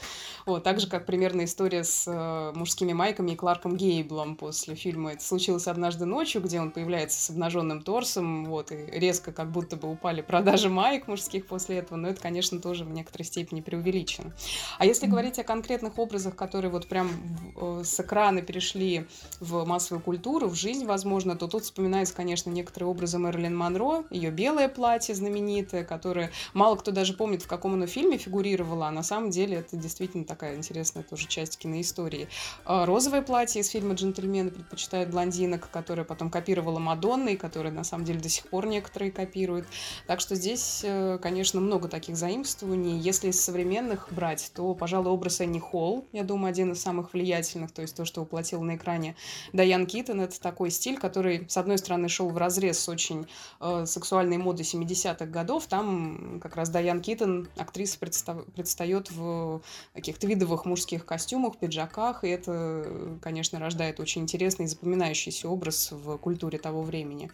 Вот, 0.46 0.64
так 0.64 0.80
же, 0.80 0.88
как 0.88 1.06
примерно 1.06 1.44
история 1.44 1.84
с 1.84 2.06
э, 2.06 2.52
мужскими 2.56 2.92
майками 2.92 3.32
и 3.32 3.36
Кларком 3.36 3.76
Гейблом 3.76 4.36
после 4.36 4.74
фильма 4.74 5.12
«Это 5.12 5.22
случилось 5.22 5.66
однажды 5.66 6.04
ночью», 6.04 6.42
где 6.42 6.60
он 6.60 6.70
появляется 6.70 7.20
с 7.20 7.30
обнаженным 7.30 7.82
торсом, 7.82 8.46
вот, 8.46 8.72
и 8.72 8.86
резко 8.92 9.32
как 9.32 9.50
будто 9.50 9.76
бы 9.76 9.90
упали 9.90 10.22
продажи 10.22 10.68
майк 10.68 11.08
мужских 11.08 11.46
после 11.46 11.78
этого, 11.78 11.98
но 11.98 12.08
это, 12.08 12.20
конечно, 12.20 12.60
тоже 12.60 12.84
в 12.84 12.90
некоторой 12.90 13.24
степени 13.24 13.60
преувеличено. 13.60 14.32
А 14.78 14.86
если 14.86 15.06
говорить 15.06 15.38
о 15.38 15.44
конкретных 15.44 15.98
образах, 15.98 16.36
которые 16.36 16.70
вот 16.70 16.88
прям 16.88 17.10
э, 17.56 17.82
с 17.84 18.05
экрана 18.06 18.40
перешли 18.40 19.06
в 19.40 19.64
массовую 19.66 20.02
культуру, 20.02 20.48
в 20.48 20.54
жизнь, 20.54 20.86
возможно, 20.86 21.36
то 21.36 21.46
тут 21.48 21.64
вспоминается, 21.64 22.14
конечно, 22.14 22.50
некоторые 22.50 22.88
образы 22.88 23.18
Мэрилин 23.18 23.54
Монро, 23.56 24.04
ее 24.10 24.30
белое 24.30 24.68
платье 24.68 25.14
знаменитое, 25.14 25.84
которое 25.84 26.30
мало 26.54 26.76
кто 26.76 26.90
даже 26.90 27.12
помнит, 27.12 27.42
в 27.42 27.46
каком 27.46 27.74
оно 27.74 27.86
фильме 27.86 28.16
фигурировало, 28.16 28.88
а 28.88 28.90
на 28.90 29.02
самом 29.02 29.30
деле 29.30 29.58
это 29.58 29.76
действительно 29.76 30.24
такая 30.24 30.56
интересная 30.56 31.02
тоже 31.02 31.26
часть 31.26 31.58
киноистории. 31.58 32.28
А, 32.64 32.86
розовое 32.86 33.22
платье 33.22 33.60
из 33.60 33.68
фильма 33.68 33.94
«Джентльмены 33.94 34.50
предпочитают 34.50 35.10
блондинок», 35.10 35.68
которое 35.70 36.04
потом 36.04 36.30
копировала 36.30 36.78
Мадонна, 36.78 37.30
и 37.30 37.36
которое 37.36 37.70
на 37.70 37.84
самом 37.84 38.04
деле 38.04 38.20
до 38.20 38.28
сих 38.28 38.46
пор 38.48 38.66
некоторые 38.66 39.10
копируют. 39.10 39.66
Так 40.06 40.20
что 40.20 40.34
здесь, 40.34 40.82
э, 40.84 41.18
конечно, 41.20 41.60
много 41.60 41.88
таких 41.88 42.16
заимствований. 42.16 42.98
Если 42.98 43.28
из 43.28 43.40
современных 43.42 44.08
брать, 44.12 44.52
то, 44.54 44.74
пожалуй, 44.74 45.10
образ 45.10 45.40
Энни 45.40 45.58
Холл, 45.58 46.06
я 46.12 46.22
думаю, 46.22 46.50
один 46.50 46.72
из 46.72 46.80
самых 46.80 47.12
влиятельных, 47.12 47.72
то 47.72 47.82
есть 47.82 47.95
то, 47.96 48.04
что 48.04 48.20
воплотил 48.20 48.62
на 48.62 48.76
экране 48.76 49.16
Дайан 49.52 49.86
Киттон. 49.86 50.20
Это 50.20 50.40
такой 50.40 50.70
стиль, 50.70 50.98
который, 50.98 51.46
с 51.48 51.56
одной 51.56 51.78
стороны, 51.78 52.08
шел 52.08 52.28
в 52.28 52.36
разрез 52.36 52.78
с 52.78 52.88
очень 52.88 53.26
э, 53.60 53.84
сексуальной 53.86 54.36
модой 54.36 54.62
70-х 54.62 55.26
годов. 55.26 55.66
Там 55.66 56.40
как 56.42 56.56
раз 56.56 56.68
Дайан 56.68 57.00
Киттон, 57.00 57.48
актриса, 57.56 57.98
предста- 57.98 58.48
предстает 58.52 59.10
в 59.10 59.62
каких-то 59.94 60.26
видовых 60.26 60.64
мужских 60.64 61.04
костюмах, 61.04 61.56
пиджаках, 61.58 62.24
и 62.24 62.28
это, 62.28 63.18
конечно, 63.22 63.58
рождает 63.58 64.00
очень 64.00 64.22
интересный 64.22 64.66
и 64.66 64.68
запоминающийся 64.68 65.48
образ 65.48 65.90
в 65.92 66.18
культуре 66.18 66.58
того 66.58 66.82
времени. 66.82 67.30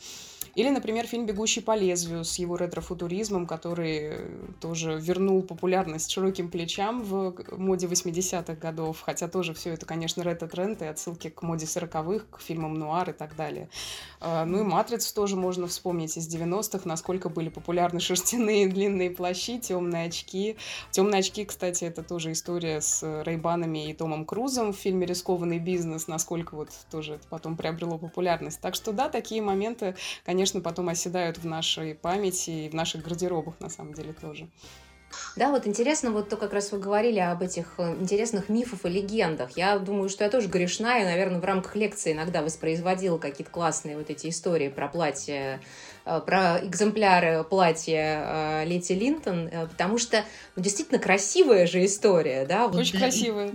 Или, 0.55 0.68
например, 0.68 1.07
фильм 1.07 1.25
«Бегущий 1.25 1.62
по 1.62 1.75
лезвию» 1.75 2.25
с 2.25 2.38
его 2.38 2.57
ретро-футуризмом, 2.57 3.46
который 3.46 4.18
тоже 4.61 4.98
вернул 5.01 5.42
популярность 5.42 6.11
широким 6.11 6.51
плечам 6.51 7.03
в 7.03 7.35
моде 7.57 7.87
80-х 7.87 8.55
годов, 8.57 9.01
хотя 9.01 9.29
тоже 9.29 9.55
все 9.55 9.70
это, 9.70 9.87
конечно, 9.87 10.22
ретро-тренд 10.53 10.83
и 10.83 10.87
отсылки 10.87 11.31
к 11.31 11.43
моде 11.43 11.67
40-х, 11.67 12.25
к 12.31 12.41
фильмам 12.41 12.75
нуар 12.75 13.11
и 13.11 13.12
так 13.12 13.37
далее. 13.37 13.69
А, 14.21 14.45
ну 14.45 14.61
и 14.61 14.62
«Матрицу» 14.62 15.15
тоже 15.15 15.37
можно 15.37 15.67
вспомнить 15.67 16.17
из 16.17 16.29
90-х, 16.29 16.83
насколько 16.85 17.29
были 17.29 17.49
популярны 17.49 18.01
шерстяные 18.01 18.69
длинные 18.69 19.11
плащи, 19.11 19.59
темные 19.59 20.07
очки. 20.07 20.57
Темные 20.91 21.21
очки, 21.21 21.45
кстати, 21.45 21.85
это 21.85 22.03
тоже 22.03 22.33
история 22.33 22.81
с 22.81 23.03
Рейбанами 23.25 23.91
и 23.91 23.95
Томом 23.95 24.25
Крузом 24.25 24.73
в 24.73 24.77
фильме 24.77 25.07
«Рискованный 25.07 25.59
бизнес», 25.59 26.09
насколько 26.09 26.55
вот 26.55 26.71
тоже 26.91 27.15
это 27.15 27.27
потом 27.29 27.57
приобрело 27.57 27.99
популярность. 27.99 28.61
Так 28.61 28.75
что 28.75 28.93
да, 28.93 29.09
такие 29.09 29.43
моменты, 29.43 29.97
конечно, 30.25 30.61
потом 30.61 30.88
оседают 30.88 31.38
в 31.38 31.47
нашей 31.47 31.95
памяти 31.95 32.51
и 32.51 32.69
в 32.69 32.75
наших 32.75 33.03
гардеробах, 33.03 33.59
на 33.61 33.69
самом 33.69 33.95
деле, 33.95 34.12
тоже. 34.12 34.49
Да, 35.37 35.51
вот 35.51 35.66
интересно, 35.66 36.11
вот 36.11 36.29
то 36.29 36.37
как 36.37 36.53
раз 36.53 36.72
вы 36.72 36.79
говорили 36.79 37.18
об 37.18 37.42
этих 37.42 37.75
э, 37.79 37.94
интересных 38.01 38.48
мифах 38.48 38.85
и 38.85 38.88
легендах. 38.88 39.57
Я 39.57 39.79
думаю, 39.79 40.09
что 40.09 40.25
я 40.25 40.31
тоже 40.31 40.48
грешна, 40.48 41.01
и, 41.01 41.05
наверное, 41.05 41.40
в 41.40 41.44
рамках 41.44 41.77
лекции 41.77 42.12
иногда 42.12 42.42
воспроизводила 42.42 43.18
какие-то 43.18 43.51
классные 43.51 43.96
вот 43.96 44.11
эти 44.11 44.29
истории 44.29 44.68
про 44.68 44.88
платье, 44.88 45.61
э, 46.05 46.20
про 46.20 46.61
экземпляры 46.62 47.44
платья 47.44 48.62
э, 48.62 48.64
Лети 48.66 48.94
Линтон, 48.94 49.51
потому 49.70 49.98
что 49.98 50.25
ну, 50.57 50.62
действительно 50.62 50.98
красивая 50.98 51.66
же 51.66 51.85
история, 51.85 52.46
да. 52.46 52.66
Очень 52.66 52.92
вот, 52.94 53.01
красивая. 53.01 53.55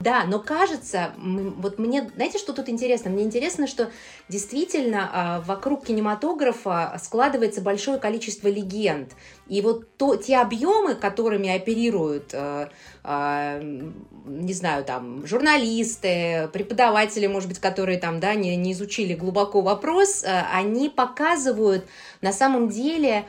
Да, 0.00 0.24
но 0.24 0.38
кажется, 0.38 1.12
вот 1.18 1.78
мне, 1.78 2.10
знаете, 2.14 2.38
что 2.38 2.54
тут 2.54 2.70
интересно? 2.70 3.10
Мне 3.10 3.22
интересно, 3.22 3.66
что 3.66 3.90
действительно 4.30 5.10
а, 5.12 5.40
вокруг 5.42 5.84
кинематографа 5.84 6.98
складывается 7.02 7.60
большое 7.60 7.98
количество 7.98 8.48
легенд. 8.48 9.12
И 9.46 9.60
вот 9.60 9.98
то, 9.98 10.16
те 10.16 10.38
объемы, 10.38 10.94
которыми 10.94 11.54
оперируют, 11.54 12.30
э, 12.32 12.68
э, 13.04 13.82
не 14.24 14.54
знаю, 14.54 14.84
там, 14.84 15.26
журналисты, 15.26 16.48
преподаватели, 16.54 17.26
может 17.26 17.50
быть, 17.50 17.58
которые 17.58 17.98
там, 17.98 18.20
да, 18.20 18.34
не, 18.34 18.56
не 18.56 18.72
изучили 18.72 19.12
глубоко 19.12 19.60
вопрос, 19.60 20.24
э, 20.24 20.44
они 20.50 20.88
показывают 20.88 21.84
на 22.22 22.32
самом 22.32 22.70
деле, 22.70 23.26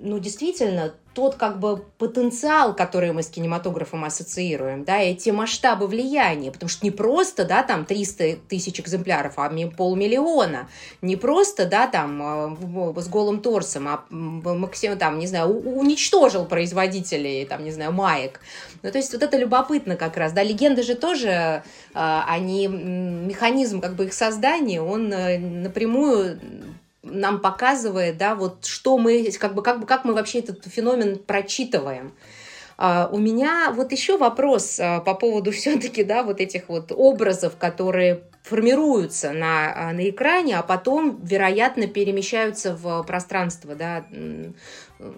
ну, 0.00 0.18
действительно, 0.18 0.94
тот 1.18 1.34
как 1.34 1.58
бы 1.58 1.78
потенциал, 1.98 2.76
который 2.76 3.10
мы 3.10 3.24
с 3.24 3.28
кинематографом 3.28 4.04
ассоциируем, 4.04 4.84
да, 4.84 5.02
и 5.02 5.16
те 5.16 5.32
масштабы 5.32 5.88
влияния, 5.88 6.52
потому 6.52 6.68
что 6.68 6.86
не 6.86 6.92
просто, 6.92 7.44
да, 7.44 7.64
там 7.64 7.84
300 7.84 8.36
тысяч 8.48 8.78
экземпляров, 8.78 9.32
а 9.36 9.50
полмиллиона, 9.76 10.68
не 11.02 11.16
просто, 11.16 11.66
да, 11.66 11.88
там 11.88 12.22
э, 12.96 13.00
с 13.00 13.08
голым 13.08 13.40
торсом, 13.40 13.88
а 13.88 14.04
максимум, 14.10 14.96
там, 14.96 15.18
не 15.18 15.26
знаю, 15.26 15.48
уничтожил 15.48 16.44
производителей, 16.44 17.44
там, 17.46 17.64
не 17.64 17.72
знаю, 17.72 17.90
маек. 17.90 18.38
Ну, 18.84 18.92
то 18.92 18.98
есть 18.98 19.12
вот 19.12 19.24
это 19.24 19.36
любопытно 19.36 19.96
как 19.96 20.16
раз, 20.16 20.32
да, 20.32 20.44
легенды 20.44 20.84
же 20.84 20.94
тоже, 20.94 21.28
э, 21.28 22.20
они, 22.28 22.68
механизм 22.68 23.80
как 23.80 23.96
бы 23.96 24.04
их 24.04 24.12
создания, 24.12 24.80
он 24.80 25.12
э, 25.12 25.36
напрямую 25.38 26.38
нам 27.10 27.40
показывает, 27.40 28.16
да, 28.18 28.34
вот 28.34 28.64
что 28.66 28.98
мы, 28.98 29.30
как 29.38 29.54
бы, 29.54 29.62
как 29.62 29.80
бы, 29.80 29.86
как 29.86 30.04
мы 30.04 30.14
вообще 30.14 30.40
этот 30.40 30.66
феномен 30.66 31.18
прочитываем. 31.18 32.12
Uh, 32.78 33.08
у 33.10 33.18
меня 33.18 33.72
вот 33.74 33.90
еще 33.90 34.16
вопрос 34.18 34.78
uh, 34.78 35.02
по 35.02 35.14
поводу 35.14 35.50
все-таки, 35.52 36.04
да, 36.04 36.22
вот 36.22 36.40
этих 36.40 36.68
вот 36.68 36.92
образов, 36.92 37.56
которые 37.56 38.22
формируются 38.44 39.32
на, 39.32 39.90
uh, 39.90 39.92
на 39.92 40.08
экране, 40.08 40.56
а 40.56 40.62
потом, 40.62 41.18
вероятно, 41.20 41.88
перемещаются 41.88 42.76
в 42.76 43.02
пространство, 43.02 43.74
да, 43.74 44.06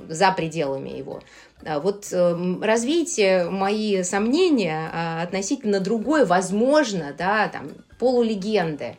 за 0.09 0.33
пределами 0.33 0.89
его. 0.89 1.23
Вот 1.63 2.09
эм, 2.13 2.63
развейте 2.63 3.45
мои 3.51 4.03
сомнения 4.03 5.23
относительно 5.23 5.81
другой, 5.81 6.25
возможно, 6.25 7.15
да, 7.17 7.49
там, 7.49 7.69
полулегенды. 7.99 8.97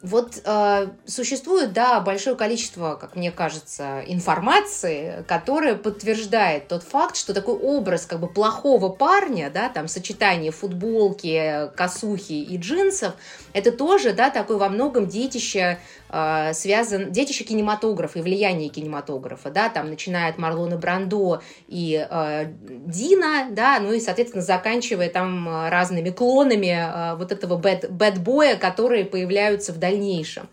Вот 0.00 0.40
э, 0.44 0.88
существует, 1.06 1.72
да, 1.72 1.98
большое 1.98 2.36
количество, 2.36 2.94
как 2.94 3.16
мне 3.16 3.32
кажется, 3.32 4.04
информации, 4.06 5.24
которая 5.26 5.74
подтверждает 5.74 6.68
тот 6.68 6.84
факт, 6.84 7.16
что 7.16 7.34
такой 7.34 7.54
образ 7.54 8.06
как 8.06 8.20
бы 8.20 8.28
плохого 8.28 8.90
парня, 8.90 9.50
да, 9.52 9.68
там 9.68 9.88
сочетание 9.88 10.52
футболки, 10.52 11.68
косухи 11.74 12.32
и 12.32 12.56
джинсов, 12.58 13.14
это 13.52 13.72
тоже, 13.72 14.12
да, 14.12 14.30
такой 14.30 14.56
во 14.56 14.68
многом 14.68 15.08
детище 15.08 15.80
э, 16.10 16.52
связан, 16.54 17.10
детище 17.10 17.42
кинематографа 17.42 18.20
и 18.20 18.22
влияние 18.22 18.68
кинематографа, 18.68 19.50
да, 19.50 19.68
там 19.68 19.88
начиная 19.90 20.30
от 20.30 20.38
Марлона 20.38 20.76
Брандо 20.76 21.42
и 21.66 22.06
э, 22.08 22.44
Дина, 22.68 23.48
да, 23.50 23.80
ну 23.80 23.92
и, 23.92 23.98
соответственно, 24.00 24.44
заканчивая 24.44 25.08
там 25.08 25.48
э, 25.48 25.68
разными 25.70 26.10
клонами 26.10 27.12
э, 27.12 27.16
вот 27.16 27.32
этого 27.32 27.56
бэт-боя, 27.56 28.56
которые 28.56 29.04
появляются 29.04 29.72
в 29.72 29.78
дальнейшем. 29.90 30.48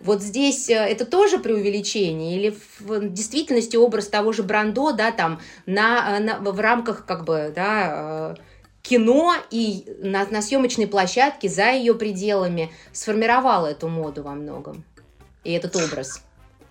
Вот 0.00 0.22
здесь 0.22 0.68
э, 0.68 0.74
это 0.74 1.06
тоже 1.06 1.38
преувеличение 1.38 2.36
или 2.36 2.56
в 2.78 3.08
действительности 3.08 3.76
образ 3.76 4.08
того 4.08 4.32
же 4.32 4.42
Брандо, 4.42 4.92
да, 4.92 5.12
там 5.12 5.40
на, 5.66 6.18
на, 6.20 6.38
в 6.40 6.60
рамках 6.60 7.06
как 7.06 7.24
бы, 7.24 7.52
да, 7.54 8.34
э, 8.36 8.42
кино 8.82 9.34
и 9.50 9.84
на, 10.00 10.26
на 10.26 10.42
съемочной 10.42 10.86
площадке 10.86 11.48
за 11.48 11.70
ее 11.70 11.94
пределами 11.94 12.70
сформировало 12.92 13.68
эту 13.68 13.88
моду 13.88 14.22
во 14.22 14.32
многом 14.32 14.84
и 15.42 15.52
этот 15.52 15.76
образ. 15.76 16.22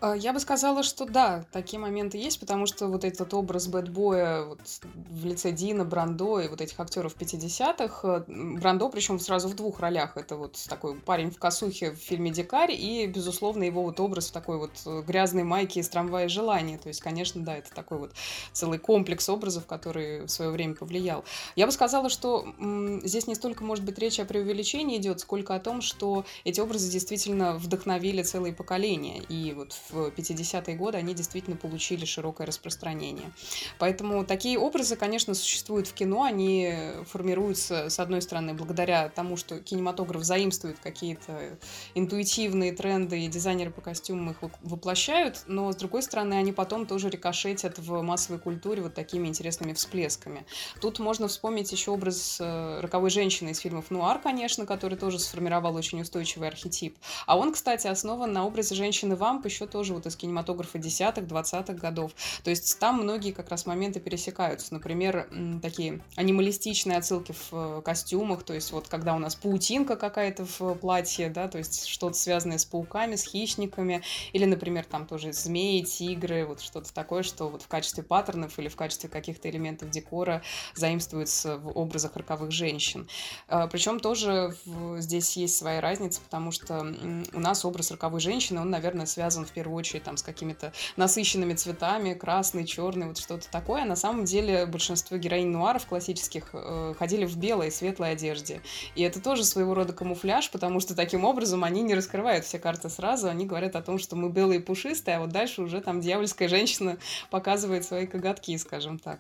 А, 0.04 0.18
я 0.18 0.34
бы 0.34 0.42
сказала, 0.42 0.84
что 0.84 1.06
да, 1.06 1.46
такие 1.54 1.80
моменты 1.80 2.18
есть, 2.18 2.38
потому 2.38 2.66
что 2.66 2.88
вот 2.88 3.06
этот 3.06 3.34
образ 3.34 3.68
бэтбоя 3.68 4.44
вот, 4.44 4.60
в 4.94 5.26
лице 5.26 5.54
Дина, 5.54 5.86
Брандо 5.86 6.42
и 6.42 6.50
вот 6.50 6.60
этих 6.60 6.78
актеров 6.78 7.16
50-х, 7.16 8.26
э, 8.28 8.58
Брандо 8.60 8.90
причем 8.90 9.18
сразу 9.18 9.48
в 9.48 9.56
двух 9.56 9.80
ролях, 9.80 10.18
это 10.18 10.36
вот 10.36 10.62
такой 10.68 11.00
парень 11.00 11.32
в 11.32 11.40
косухе 11.40 11.92
в 11.92 11.96
фильме 11.96 12.32
«Дикарь» 12.32 12.74
и, 12.74 13.08
безусловно, 13.08 13.64
его 13.64 13.82
вот 13.82 14.02
образ 14.02 14.28
в 14.28 14.34
такой 14.34 14.58
вот 14.58 14.72
э, 14.86 15.04
грязной 15.08 15.44
майке 15.44 15.80
из 15.80 15.88
трамвая 15.88 16.28
желания, 16.28 16.78
то 16.78 16.90
есть, 16.90 17.00
конечно, 17.00 17.42
да, 17.42 17.56
это 17.56 17.74
такой 17.74 18.00
вот 18.00 18.12
целый 18.52 18.80
комплекс 18.80 19.30
образов, 19.30 19.68
который 19.68 20.26
в 20.26 20.28
свое 20.28 20.52
время 20.52 20.76
повлиял. 20.76 21.24
Я 21.56 21.66
бы 21.66 21.72
сказала, 21.72 22.10
что 22.10 22.54
м, 22.60 23.00
здесь 23.08 23.26
не 23.26 23.36
столько, 23.36 23.64
может 23.64 23.86
быть, 23.86 23.98
речь 24.00 24.20
о 24.20 24.26
преувеличении 24.26 24.98
идет, 24.98 25.22
сколько 25.22 25.56
о 25.56 25.62
том, 25.62 25.82
что 25.82 26.26
эти 26.44 26.60
образы 26.60 26.92
действительно 26.92 27.54
вдохновили 27.54 28.22
целые 28.22 28.54
поколения, 28.54 29.22
и 29.30 29.54
вот 29.54 29.72
в 29.72 29.93
50-е 29.94 30.76
годы 30.76 30.98
они 30.98 31.14
действительно 31.14 31.56
получили 31.56 32.06
широкое 32.06 32.48
распространение. 32.48 33.32
Поэтому 33.80 34.26
такие 34.26 34.58
образы, 34.58 34.96
конечно, 34.96 35.34
существуют 35.34 35.88
в 35.88 35.94
кино, 35.94 36.24
они 36.24 36.74
формируются, 37.08 37.90
с 37.90 38.00
одной 38.00 38.22
стороны, 38.22 38.54
благодаря 38.54 39.10
тому, 39.10 39.38
что 39.38 39.60
кинематограф 39.60 40.24
заимствует 40.24 40.80
какие-то 40.80 41.58
интуитивные 41.96 42.72
тренды, 42.72 43.26
и 43.26 43.28
дизайнеры 43.28 43.72
по 43.72 43.82
костюмам 43.82 44.32
их 44.32 44.38
воплощают, 44.62 45.44
но, 45.48 45.72
с 45.72 45.76
другой 45.76 46.04
стороны, 46.04 46.36
они 46.36 46.52
потом 46.52 46.86
тоже 46.86 47.10
рикошетят 47.10 47.80
в 47.80 48.02
массовой 48.02 48.40
культуре 48.40 48.82
вот 48.82 48.94
такими 48.94 49.28
интересными 49.28 49.74
всплесками. 49.74 50.46
Тут 50.80 51.00
можно 51.00 51.28
вспомнить 51.28 51.72
еще 51.72 51.92
образ 51.92 52.38
э, 52.40 52.80
роковой 52.80 53.10
женщины 53.10 53.50
из 53.50 53.60
фильмов 53.60 53.92
«Нуар», 53.92 54.20
конечно, 54.20 54.66
который 54.66 54.98
тоже 54.98 55.20
сформировал 55.20 55.76
очень 55.76 56.02
устойчивый 56.02 56.48
архетип. 56.48 56.98
А 57.26 57.38
он, 57.38 57.52
кстати, 57.52 57.88
основан 57.88 58.32
на 58.32 58.46
образе 58.46 58.76
женщины-вамп 58.76 59.46
еще 59.46 59.68
тоже 59.68 59.83
тоже 59.84 59.94
вот 59.96 60.06
из 60.06 60.16
кинематографа 60.16 60.78
десятых, 60.78 61.28
двадцатых 61.28 61.78
годов. 61.78 62.14
То 62.46 62.50
есть 62.50 62.80
там 62.80 63.02
многие 63.04 63.34
как 63.34 63.50
раз 63.50 63.66
моменты 63.66 64.00
пересекаются. 64.00 64.74
Например, 64.74 65.28
такие 65.62 66.00
анималистичные 66.16 66.98
отсылки 66.98 67.34
в 67.34 67.50
э, 67.52 67.82
костюмах, 67.84 68.44
то 68.44 68.54
есть 68.54 68.72
вот 68.72 68.88
когда 68.88 69.14
у 69.14 69.20
нас 69.20 69.36
паутинка 69.36 69.98
какая-то 69.98 70.46
в 70.46 70.76
платье, 70.76 71.30
да, 71.30 71.50
то 71.50 71.58
есть 71.58 71.86
что-то 71.88 72.16
связанное 72.16 72.60
с 72.60 72.64
пауками, 72.64 73.18
с 73.18 73.24
хищниками, 73.24 74.04
или, 74.32 74.46
например, 74.46 74.86
там 74.86 75.06
тоже 75.06 75.34
змеи, 75.34 75.82
тигры, 75.82 76.46
вот 76.46 76.62
что-то 76.62 76.94
такое, 76.94 77.24
что 77.24 77.50
вот 77.50 77.62
в 77.62 77.68
качестве 77.68 78.04
паттернов 78.04 78.58
или 78.60 78.70
в 78.70 78.78
качестве 78.78 79.10
каких-то 79.10 79.50
элементов 79.50 79.90
декора 79.90 80.44
заимствуется 80.76 81.58
в 81.58 81.78
образах 81.78 82.16
роковых 82.16 82.52
женщин. 82.52 83.10
А, 83.50 83.68
Причем 83.68 84.00
тоже 84.00 84.56
здесь 85.00 85.36
есть 85.36 85.58
своя 85.58 85.82
разница, 85.82 86.22
потому 86.22 86.52
что 86.52 86.88
у 87.34 87.40
нас 87.42 87.66
образ 87.66 87.92
роковой 87.92 88.22
женщины, 88.22 88.62
он, 88.62 88.70
наверное, 88.70 89.08
связан 89.08 89.46
в 89.46 89.52
первую 89.52 89.73
первую 89.74 89.80
очередь 89.80 90.04
там 90.04 90.18
с 90.18 90.24
какими-то 90.24 90.72
насыщенными 90.98 91.56
цветами, 91.56 92.14
красный, 92.14 92.66
черный, 92.66 93.08
вот 93.08 93.18
что-то 93.18 93.50
такое. 93.50 93.84
А 93.84 93.86
на 93.86 93.96
самом 93.96 94.26
деле 94.26 94.66
большинство 94.66 95.18
героинь 95.18 95.48
нуаров 95.48 95.86
классических 95.88 96.50
э, 96.54 96.94
ходили 96.98 97.26
в 97.26 97.38
белой, 97.38 97.72
светлой 97.72 98.12
одежде. 98.12 98.62
И 98.96 99.02
это 99.02 99.20
тоже 99.20 99.44
своего 99.44 99.74
рода 99.74 99.94
камуфляж, 99.94 100.52
потому 100.52 100.80
что 100.80 100.96
таким 100.96 101.26
образом 101.26 101.64
они 101.64 101.82
не 101.82 101.96
раскрывают 101.96 102.46
все 102.46 102.60
карты 102.60 102.90
сразу, 102.90 103.28
они 103.28 103.46
говорят 103.46 103.76
о 103.76 103.82
том, 103.82 103.98
что 103.98 104.16
мы 104.16 104.30
белые 104.30 104.60
и 104.60 104.64
пушистые, 104.64 105.18
а 105.18 105.20
вот 105.22 105.30
дальше 105.30 105.62
уже 105.62 105.82
там 105.82 106.02
дьявольская 106.02 106.48
женщина 106.48 106.98
показывает 107.32 107.84
свои 107.84 108.06
коготки, 108.06 108.58
скажем 108.58 109.00
так. 109.00 109.20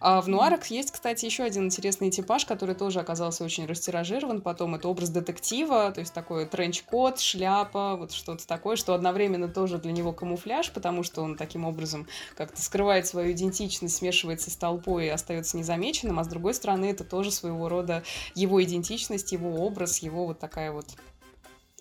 А 0.00 0.20
в 0.20 0.28
нуарах 0.28 0.66
есть, 0.66 0.90
кстати, 0.90 1.24
еще 1.24 1.44
один 1.44 1.66
интересный 1.66 2.10
типаж, 2.10 2.44
который 2.44 2.74
тоже 2.74 3.00
оказался 3.00 3.44
очень 3.44 3.66
растиражирован 3.66 4.40
потом. 4.40 4.74
Это 4.74 4.88
образ 4.88 5.10
детектива, 5.10 5.92
то 5.92 6.00
есть 6.00 6.12
такой 6.12 6.46
тренч-кот, 6.46 7.20
шляпа, 7.20 7.96
вот 7.96 8.12
что-то 8.12 8.46
такое, 8.46 8.76
что 8.76 8.94
одновременно 8.94 9.48
тоже 9.48 9.78
для 9.82 9.92
него 9.92 10.12
камуфляж, 10.12 10.72
потому 10.72 11.02
что 11.02 11.22
он 11.22 11.36
таким 11.36 11.64
образом 11.64 12.06
как-то 12.36 12.62
скрывает 12.62 13.06
свою 13.06 13.32
идентичность, 13.32 13.96
смешивается 13.96 14.50
с 14.50 14.56
толпой 14.56 15.06
и 15.06 15.10
остается 15.10 15.56
незамеченным, 15.56 16.18
а 16.18 16.24
с 16.24 16.28
другой 16.28 16.54
стороны 16.54 16.86
это 16.86 17.04
тоже 17.04 17.30
своего 17.30 17.68
рода 17.68 18.02
его 18.34 18.62
идентичность, 18.62 19.32
его 19.32 19.64
образ, 19.64 19.98
его 19.98 20.26
вот 20.26 20.38
такая 20.38 20.72
вот 20.72 20.86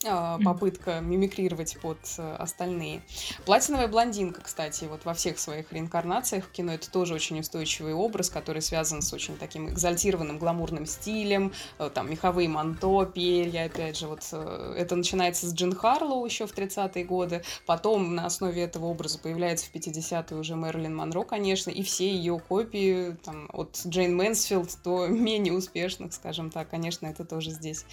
попытка 0.04 1.00
мимикрировать 1.00 1.78
под 1.82 1.98
э, 2.18 2.36
остальные. 2.36 3.02
Платиновая 3.46 3.88
блондинка, 3.88 4.42
кстати, 4.42 4.86
вот 4.86 5.06
во 5.06 5.14
всех 5.14 5.38
своих 5.38 5.72
реинкарнациях 5.72 6.46
в 6.46 6.52
кино 6.52 6.74
это 6.74 6.90
тоже 6.90 7.14
очень 7.14 7.40
устойчивый 7.40 7.94
образ, 7.94 8.30
который 8.30 8.62
связан 8.62 9.02
с 9.02 9.14
очень 9.14 9.38
таким 9.38 9.70
экзальтированным 9.70 10.40
гламурным 10.40 10.86
стилем, 10.86 11.54
э, 11.78 11.90
там 11.94 12.10
меховые 12.10 12.50
манто, 12.50 13.06
перья, 13.06 13.66
опять 13.66 13.98
же, 13.98 14.08
вот 14.08 14.22
э, 14.32 14.76
это 14.78 14.96
начинается 14.96 15.48
с 15.48 15.54
Джин 15.54 15.76
Харлоу 15.76 16.26
еще 16.26 16.48
в 16.48 16.54
30-е 16.54 17.06
годы, 17.06 17.44
потом 17.66 18.16
на 18.16 18.26
основе 18.26 18.64
этого 18.64 18.86
образа 18.86 19.20
появляется 19.20 19.68
в 19.68 19.76
50-е 19.76 20.38
уже 20.38 20.56
Мэрилин 20.56 20.96
Монро, 20.96 21.24
конечно, 21.24 21.70
и 21.70 21.84
все 21.84 22.10
ее 22.10 22.40
копии, 22.40 23.18
там, 23.24 23.50
от 23.54 23.80
Джейн 23.86 24.16
Мэнсфилд 24.16 24.80
до 24.84 25.08
менее 25.08 25.54
успешных, 25.54 26.14
скажем 26.14 26.50
так, 26.50 26.70
конечно, 26.70 27.06
это 27.06 27.24
тоже 27.24 27.52
здесь 27.52 27.86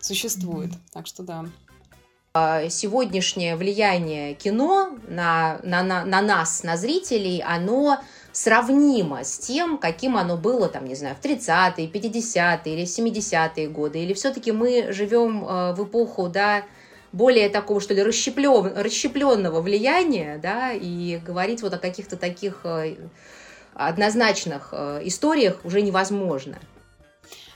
существует. 0.00 0.70
Так 0.92 1.06
что 1.06 1.22
да. 1.22 1.44
А, 2.34 2.68
сегодняшнее 2.68 3.56
влияние 3.56 4.34
кино 4.34 4.90
на, 5.08 5.58
на, 5.62 5.82
на, 5.82 6.04
на 6.04 6.22
нас, 6.22 6.62
на 6.62 6.76
зрителей, 6.76 7.42
оно 7.42 7.98
сравнимо 8.32 9.24
с 9.24 9.38
тем, 9.38 9.78
каким 9.78 10.16
оно 10.16 10.36
было, 10.36 10.68
там, 10.68 10.84
не 10.84 10.94
знаю, 10.94 11.16
в 11.20 11.24
30-е, 11.24 11.88
50-е 11.88 12.74
или 12.74 12.84
70-е 12.84 13.68
годы? 13.68 13.98
Или 14.00 14.12
все-таки 14.12 14.52
мы 14.52 14.92
живем 14.92 15.44
э, 15.44 15.72
в 15.74 15.84
эпоху, 15.84 16.28
да, 16.28 16.64
более 17.12 17.48
такого, 17.48 17.80
что 17.80 17.94
ли, 17.94 18.02
расщеплен, 18.02 18.72
расщепленного 18.76 19.60
влияния, 19.60 20.38
да, 20.40 20.72
и 20.72 21.16
говорить 21.16 21.62
вот 21.62 21.74
о 21.74 21.78
каких-то 21.78 22.16
таких 22.16 22.60
э, 22.64 22.96
однозначных 23.74 24.68
э, 24.72 25.00
историях 25.04 25.64
уже 25.64 25.80
невозможно? 25.80 26.58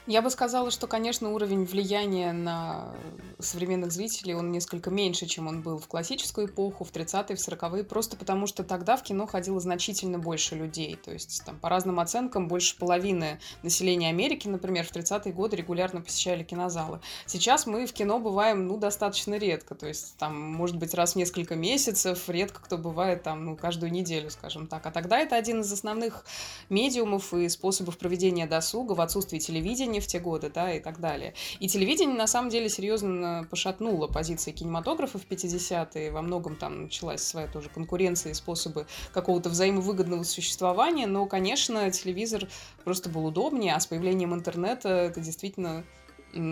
Я 0.09 0.21
бы 0.21 0.31
сказала, 0.31 0.73
что, 0.73 0.89
конечно, 0.89 1.31
уровень 1.31 1.65
влияния 1.65 2.33
на 2.33 2.93
современных 3.39 3.93
зрителей, 3.93 4.35
он 4.35 4.51
несколько 4.51 4.91
меньше, 4.91 5.27
чем 5.27 5.47
он 5.47 5.63
был 5.63 5.79
в 5.79 5.87
классическую 5.87 6.49
эпоху, 6.49 6.83
в 6.83 6.91
30-е, 6.91 7.37
в 7.37 7.39
40-е, 7.39 7.85
просто 7.85 8.17
потому 8.17 8.49
что 8.49 8.65
тогда 8.65 8.97
в 8.97 9.05
кино 9.05 9.29
ходило 9.29 9.61
значительно 9.61 10.19
больше 10.19 10.57
людей. 10.57 10.99
То 11.05 11.13
есть, 11.13 11.45
там, 11.47 11.57
по 11.57 11.69
разным 11.69 12.01
оценкам, 12.01 12.49
больше 12.49 12.77
половины 12.77 13.39
населения 13.63 14.09
Америки, 14.09 14.49
например, 14.49 14.85
в 14.87 14.93
30-е 14.93 15.33
годы 15.33 15.55
регулярно 15.55 16.01
посещали 16.01 16.43
кинозалы. 16.43 17.01
Сейчас 17.27 17.67
мы 17.67 17.87
в 17.87 17.93
кино 17.93 18.19
бываем, 18.19 18.67
ну, 18.67 18.79
достаточно 18.79 19.37
редко. 19.37 19.77
То 19.77 19.87
есть, 19.87 20.17
там, 20.17 20.37
может 20.37 20.79
быть, 20.79 20.95
раз 20.95 21.13
в 21.13 21.17
несколько 21.17 21.55
месяцев, 21.55 22.29
редко 22.29 22.61
кто 22.61 22.77
бывает 22.77 23.23
там, 23.23 23.45
ну, 23.45 23.57
каждую 23.57 23.93
неделю, 23.93 24.31
скажем 24.31 24.67
так. 24.67 24.85
А 24.85 24.91
тогда 24.91 25.21
это 25.21 25.37
один 25.37 25.61
из 25.61 25.73
основных 25.73 26.25
медиумов 26.71 27.33
и 27.35 27.49
способов 27.49 27.99
проведения 27.99 28.47
досуга 28.47 28.95
в 28.95 29.01
отсутствии 29.01 29.39
телевидения, 29.39 29.92
телевидение 29.93 30.01
в 30.01 30.07
те 30.07 30.19
годы, 30.19 30.51
да, 30.51 30.73
и 30.73 30.81
так 30.81 31.01
далее. 31.01 31.35
И 31.61 31.69
телевидение, 31.69 32.17
на 32.17 32.27
самом 32.27 32.51
деле, 32.51 32.69
серьезно 32.69 33.47
пошатнуло 33.51 34.07
позиции 34.07 34.53
кинематографа 34.53 35.19
в 35.19 35.27
50-е. 35.27 36.11
Во 36.11 36.23
многом 36.23 36.57
там 36.57 36.85
началась 36.85 37.23
своя 37.23 37.47
тоже 37.47 37.69
конкуренция 37.69 38.33
и 38.33 38.35
способы 38.35 38.87
какого-то 39.13 39.51
взаимовыгодного 39.51 40.23
существования, 40.25 41.07
но, 41.07 41.27
конечно, 41.27 41.91
телевизор 41.91 42.49
просто 42.85 43.11
был 43.11 43.27
удобнее, 43.27 43.75
а 43.75 43.81
с 43.81 43.87
появлением 43.87 44.35
интернета 44.35 44.89
это 44.89 45.21
действительно 45.21 45.85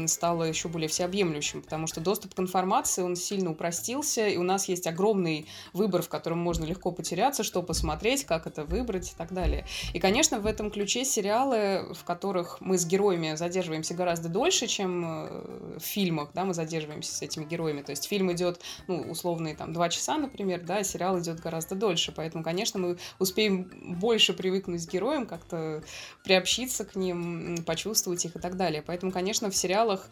стало 0.06 0.44
еще 0.44 0.68
более 0.68 0.88
всеобъемлющим, 0.88 1.62
потому 1.62 1.86
что 1.86 2.00
доступ 2.00 2.34
к 2.34 2.40
информации, 2.40 3.02
он 3.02 3.16
сильно 3.16 3.50
упростился, 3.50 4.28
и 4.28 4.36
у 4.36 4.42
нас 4.42 4.68
есть 4.68 4.86
огромный 4.86 5.46
выбор, 5.72 6.02
в 6.02 6.08
котором 6.08 6.38
можно 6.38 6.64
легко 6.64 6.90
потеряться, 6.90 7.42
что 7.42 7.62
посмотреть, 7.62 8.24
как 8.24 8.46
это 8.46 8.64
выбрать 8.64 9.12
и 9.12 9.14
так 9.16 9.32
далее. 9.32 9.66
И, 9.94 9.98
конечно, 9.98 10.38
в 10.40 10.46
этом 10.46 10.70
ключе 10.70 11.04
сериалы, 11.04 11.92
в 11.94 12.04
которых 12.04 12.60
мы 12.60 12.78
с 12.78 12.86
героями 12.86 13.34
задерживаемся 13.34 13.94
гораздо 13.94 14.28
дольше, 14.28 14.66
чем 14.66 15.04
э, 15.04 15.78
в 15.78 15.82
фильмах, 15.82 16.30
да, 16.34 16.44
мы 16.44 16.54
задерживаемся 16.54 17.14
с 17.14 17.22
этими 17.22 17.44
героями. 17.44 17.82
То 17.82 17.90
есть 17.90 18.06
фильм 18.06 18.32
идет, 18.32 18.60
ну, 18.86 19.00
условные 19.02 19.54
там 19.54 19.72
два 19.72 19.88
часа, 19.88 20.16
например, 20.16 20.62
да, 20.64 20.82
сериал 20.82 21.18
идет 21.20 21.40
гораздо 21.40 21.74
дольше, 21.74 22.12
поэтому, 22.14 22.44
конечно, 22.44 22.78
мы 22.78 22.98
успеем 23.18 23.70
больше 23.98 24.32
привыкнуть 24.32 24.86
к 24.86 24.90
героям, 24.90 25.26
как-то 25.26 25.82
приобщиться 26.24 26.84
к 26.84 26.96
ним, 26.96 27.64
почувствовать 27.64 28.24
их 28.24 28.36
и 28.36 28.38
так 28.38 28.56
далее. 28.56 28.82
Поэтому, 28.82 29.12
конечно, 29.12 29.50
в 29.50 29.56
сериалах 29.70 30.08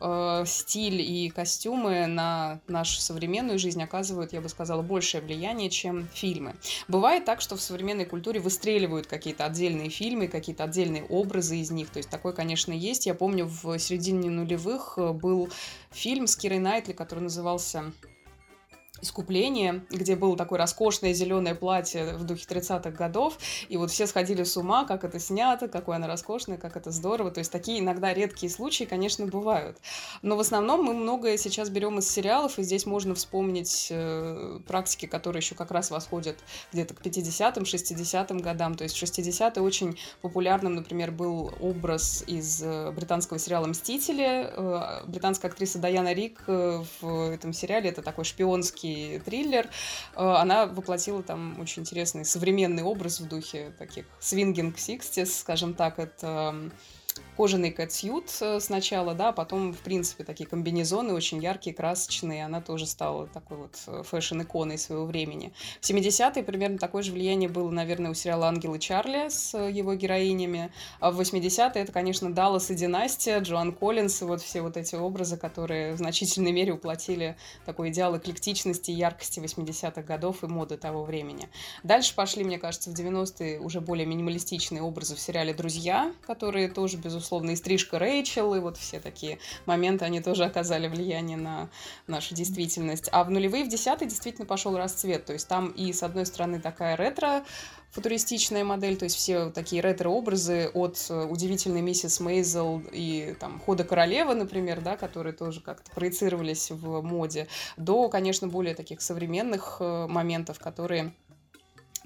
э, 0.00 0.44
стиль 0.46 1.00
и 1.00 1.30
костюмы 1.30 2.06
на 2.06 2.60
нашу 2.68 3.00
современную 3.00 3.58
жизнь 3.58 3.82
оказывают, 3.82 4.34
я 4.34 4.42
бы 4.42 4.50
сказала, 4.50 4.82
большее 4.82 5.22
влияние, 5.22 5.70
чем 5.70 6.06
фильмы. 6.08 6.56
Бывает 6.88 7.24
так, 7.24 7.40
что 7.40 7.56
в 7.56 7.60
современной 7.62 8.04
культуре 8.04 8.38
выстреливают 8.38 9.06
какие-то 9.06 9.46
отдельные 9.46 9.88
фильмы, 9.88 10.28
какие-то 10.28 10.64
отдельные 10.64 11.04
образы 11.04 11.56
из 11.56 11.70
них. 11.70 11.88
То 11.88 11.98
есть 11.98 12.10
такое, 12.10 12.34
конечно, 12.34 12.72
есть. 12.72 13.06
Я 13.06 13.14
помню, 13.14 13.46
в 13.46 13.78
середине 13.78 14.28
нулевых 14.28 14.98
э, 14.98 15.12
был 15.12 15.48
фильм 15.90 16.26
с 16.26 16.36
Кирой 16.36 16.58
Найтли, 16.58 16.92
который 16.92 17.20
назывался 17.20 17.92
искупление, 19.00 19.84
где 19.90 20.16
было 20.16 20.36
такое 20.36 20.58
роскошное 20.58 21.12
зеленое 21.12 21.54
платье 21.54 22.16
в 22.16 22.24
духе 22.24 22.44
30-х 22.48 22.90
годов, 22.90 23.38
и 23.68 23.76
вот 23.76 23.90
все 23.90 24.06
сходили 24.06 24.42
с 24.44 24.56
ума, 24.56 24.84
как 24.84 25.04
это 25.04 25.18
снято, 25.18 25.68
какое 25.68 25.96
оно 25.96 26.06
роскошное, 26.06 26.58
как 26.58 26.76
это 26.76 26.90
здорово. 26.90 27.30
То 27.30 27.38
есть 27.38 27.52
такие 27.52 27.80
иногда 27.80 28.12
редкие 28.12 28.50
случаи, 28.50 28.84
конечно, 28.84 29.26
бывают. 29.26 29.78
Но 30.22 30.36
в 30.36 30.40
основном 30.40 30.84
мы 30.84 30.94
многое 30.94 31.36
сейчас 31.36 31.70
берем 31.70 31.98
из 31.98 32.10
сериалов, 32.10 32.58
и 32.58 32.62
здесь 32.62 32.86
можно 32.86 33.14
вспомнить 33.14 33.88
э, 33.90 34.60
практики, 34.66 35.06
которые 35.06 35.40
еще 35.40 35.54
как 35.54 35.70
раз 35.70 35.90
восходят 35.90 36.36
где-то 36.72 36.94
к 36.94 37.02
50-м, 37.02 37.64
60-м 37.64 38.38
годам. 38.38 38.74
То 38.74 38.84
есть 38.84 38.96
в 38.96 39.02
60-е 39.02 39.62
очень 39.62 39.98
популярным, 40.22 40.74
например, 40.74 41.10
был 41.10 41.52
образ 41.60 42.24
из 42.26 42.62
э, 42.62 42.90
британского 42.92 43.38
сериала 43.38 43.66
«Мстители». 43.66 44.50
Э, 44.50 45.04
британская 45.06 45.48
актриса 45.48 45.78
Даяна 45.78 46.12
Рик 46.12 46.42
э, 46.46 46.82
в 47.00 47.30
этом 47.30 47.52
сериале, 47.52 47.90
это 47.90 48.02
такой 48.02 48.24
шпионский 48.24 48.87
исторический 48.88 49.18
триллер. 49.18 49.68
Э, 50.14 50.34
она 50.38 50.66
воплотила 50.66 51.22
там 51.22 51.58
очень 51.60 51.82
интересный 51.82 52.24
современный 52.24 52.82
образ 52.82 53.20
в 53.20 53.28
духе 53.28 53.72
таких 53.78 54.04
свингинг 54.20 54.78
сикстис, 54.78 55.40
скажем 55.40 55.74
так, 55.74 55.98
это 55.98 56.70
кожаный 57.38 57.70
кэтсьют 57.70 58.36
э, 58.40 58.58
сначала, 58.58 59.14
да, 59.14 59.28
а 59.28 59.32
потом, 59.32 59.72
в 59.72 59.78
принципе, 59.78 60.24
такие 60.24 60.44
комбинезоны 60.44 61.14
очень 61.14 61.40
яркие, 61.40 61.74
красочные, 61.74 62.44
она 62.44 62.60
тоже 62.60 62.84
стала 62.84 63.28
такой 63.28 63.58
вот 63.58 63.76
э, 63.86 64.02
фэшн-иконой 64.02 64.76
своего 64.76 65.06
времени. 65.06 65.52
В 65.80 65.88
70-е 65.88 66.42
примерно 66.42 66.78
такое 66.78 67.04
же 67.04 67.12
влияние 67.12 67.48
было, 67.48 67.70
наверное, 67.70 68.10
у 68.10 68.14
сериала 68.14 68.48
«Ангелы 68.48 68.80
Чарли» 68.80 69.28
с 69.28 69.54
э, 69.54 69.70
его 69.70 69.94
героинями, 69.94 70.72
а 70.98 71.12
в 71.12 71.20
80-е 71.20 71.80
это, 71.80 71.92
конечно, 71.92 72.34
Даллас 72.34 72.72
и 72.72 72.74
Династия, 72.74 73.38
Джоан 73.38 73.70
Коллинс 73.72 74.20
и 74.20 74.24
вот 74.24 74.40
все 74.42 74.60
вот 74.60 74.76
эти 74.76 74.96
образы, 74.96 75.36
которые 75.36 75.92
в 75.92 75.98
значительной 75.98 76.50
мере 76.50 76.72
уплотили 76.72 77.36
такой 77.64 77.90
идеал 77.90 78.18
эклектичности 78.18 78.90
яркости 78.90 79.38
80-х 79.38 80.02
годов 80.02 80.42
и 80.42 80.48
моды 80.48 80.76
того 80.76 81.04
времени. 81.04 81.48
Дальше 81.84 82.16
пошли, 82.16 82.42
мне 82.42 82.58
кажется, 82.58 82.90
в 82.90 82.94
90-е 82.94 83.60
уже 83.60 83.80
более 83.80 84.06
минималистичные 84.06 84.82
образы 84.82 85.14
в 85.14 85.20
сериале 85.20 85.54
«Друзья», 85.54 86.12
которые 86.26 86.68
тоже, 86.68 86.96
безусловно, 86.96 87.27
условно, 87.28 87.50
и 87.50 87.56
стрижка 87.56 87.98
Рэйчел, 87.98 88.54
и 88.54 88.60
вот 88.60 88.78
все 88.78 89.00
такие 89.00 89.38
моменты, 89.66 90.06
они 90.06 90.20
тоже 90.22 90.44
оказали 90.44 90.88
влияние 90.88 91.36
на 91.36 91.68
нашу 92.06 92.34
действительность. 92.34 93.08
А 93.12 93.22
в 93.22 93.30
нулевые, 93.30 93.64
в 93.64 93.68
десятые 93.68 94.08
действительно 94.08 94.46
пошел 94.46 94.76
расцвет, 94.76 95.26
то 95.26 95.34
есть 95.34 95.46
там 95.46 95.68
и, 95.68 95.92
с 95.92 96.02
одной 96.02 96.24
стороны, 96.24 96.58
такая 96.60 96.96
ретро 96.96 97.44
футуристичная 97.90 98.64
модель, 98.64 98.96
то 98.96 99.04
есть 99.04 99.16
все 99.16 99.50
такие 99.50 99.80
ретро-образы 99.82 100.70
от 100.74 100.98
э, 101.08 101.24
удивительной 101.24 101.80
миссис 101.80 102.20
Мейзел 102.20 102.82
и 102.92 103.34
там 103.40 103.60
Хода 103.60 103.84
королевы, 103.84 104.34
например, 104.34 104.80
да, 104.80 104.96
которые 104.96 105.32
тоже 105.32 105.60
как-то 105.60 105.90
проецировались 105.92 106.70
в 106.70 107.02
моде, 107.02 107.48
до, 107.76 108.08
конечно, 108.08 108.46
более 108.48 108.74
таких 108.74 109.00
современных 109.00 109.78
э, 109.80 110.06
моментов, 110.06 110.58
которые 110.58 111.12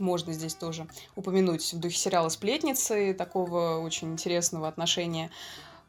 можно 0.03 0.35
здесь 0.35 0.55
тоже 0.55 0.87
упомянуть 1.17 1.73
в 1.73 1.81
духе 1.81 1.97
сериала 1.97 2.29
«Сплетницы», 2.29 3.15
такого 3.15 3.79
очень 3.79 4.13
интересного 4.13 4.69
отношения 4.69 5.31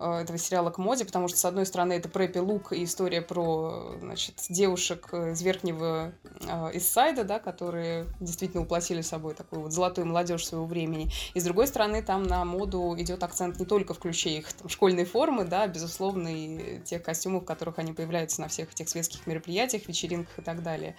этого 0.04 0.38
сериала 0.38 0.70
к 0.70 0.78
моде, 0.78 1.06
потому 1.06 1.28
что, 1.28 1.38
с 1.38 1.46
одной 1.46 1.66
стороны, 1.66 1.94
это 1.94 2.10
Прэппи 2.10 2.40
Лук 2.40 2.74
и 2.74 2.84
история 2.84 3.22
про, 3.22 3.96
значит, 4.00 4.36
девушек 4.50 5.14
из 5.14 5.42
верхнего 5.42 6.12
э, 6.48 7.24
да, 7.24 7.40
которые 7.40 8.08
действительно 8.20 8.64
уплатили 8.64 9.02
собой 9.02 9.34
такую 9.34 9.62
вот 9.62 9.72
золотую 9.72 10.08
молодежь 10.08 10.46
своего 10.46 10.66
времени. 10.66 11.12
И, 11.34 11.40
с 11.40 11.44
другой 11.44 11.68
стороны, 11.68 12.02
там 12.02 12.24
на 12.24 12.44
моду 12.44 12.96
идет 12.98 13.24
акцент 13.24 13.60
не 13.60 13.66
только 13.66 13.94
в 13.94 14.00
ключе 14.00 14.38
их 14.38 14.52
там, 14.54 14.70
школьной 14.70 15.06
формы, 15.06 15.46
да, 15.46 15.68
безусловно, 15.68 16.28
и 16.28 16.80
тех 16.84 17.02
костюмов, 17.04 17.44
в 17.44 17.46
которых 17.46 17.80
они 17.80 17.94
появляются 17.94 18.42
на 18.42 18.48
всех 18.48 18.72
этих 18.74 18.90
светских 18.90 19.26
мероприятиях, 19.28 19.88
вечеринках 19.88 20.40
и 20.40 20.42
так 20.42 20.64
далее. 20.64 20.96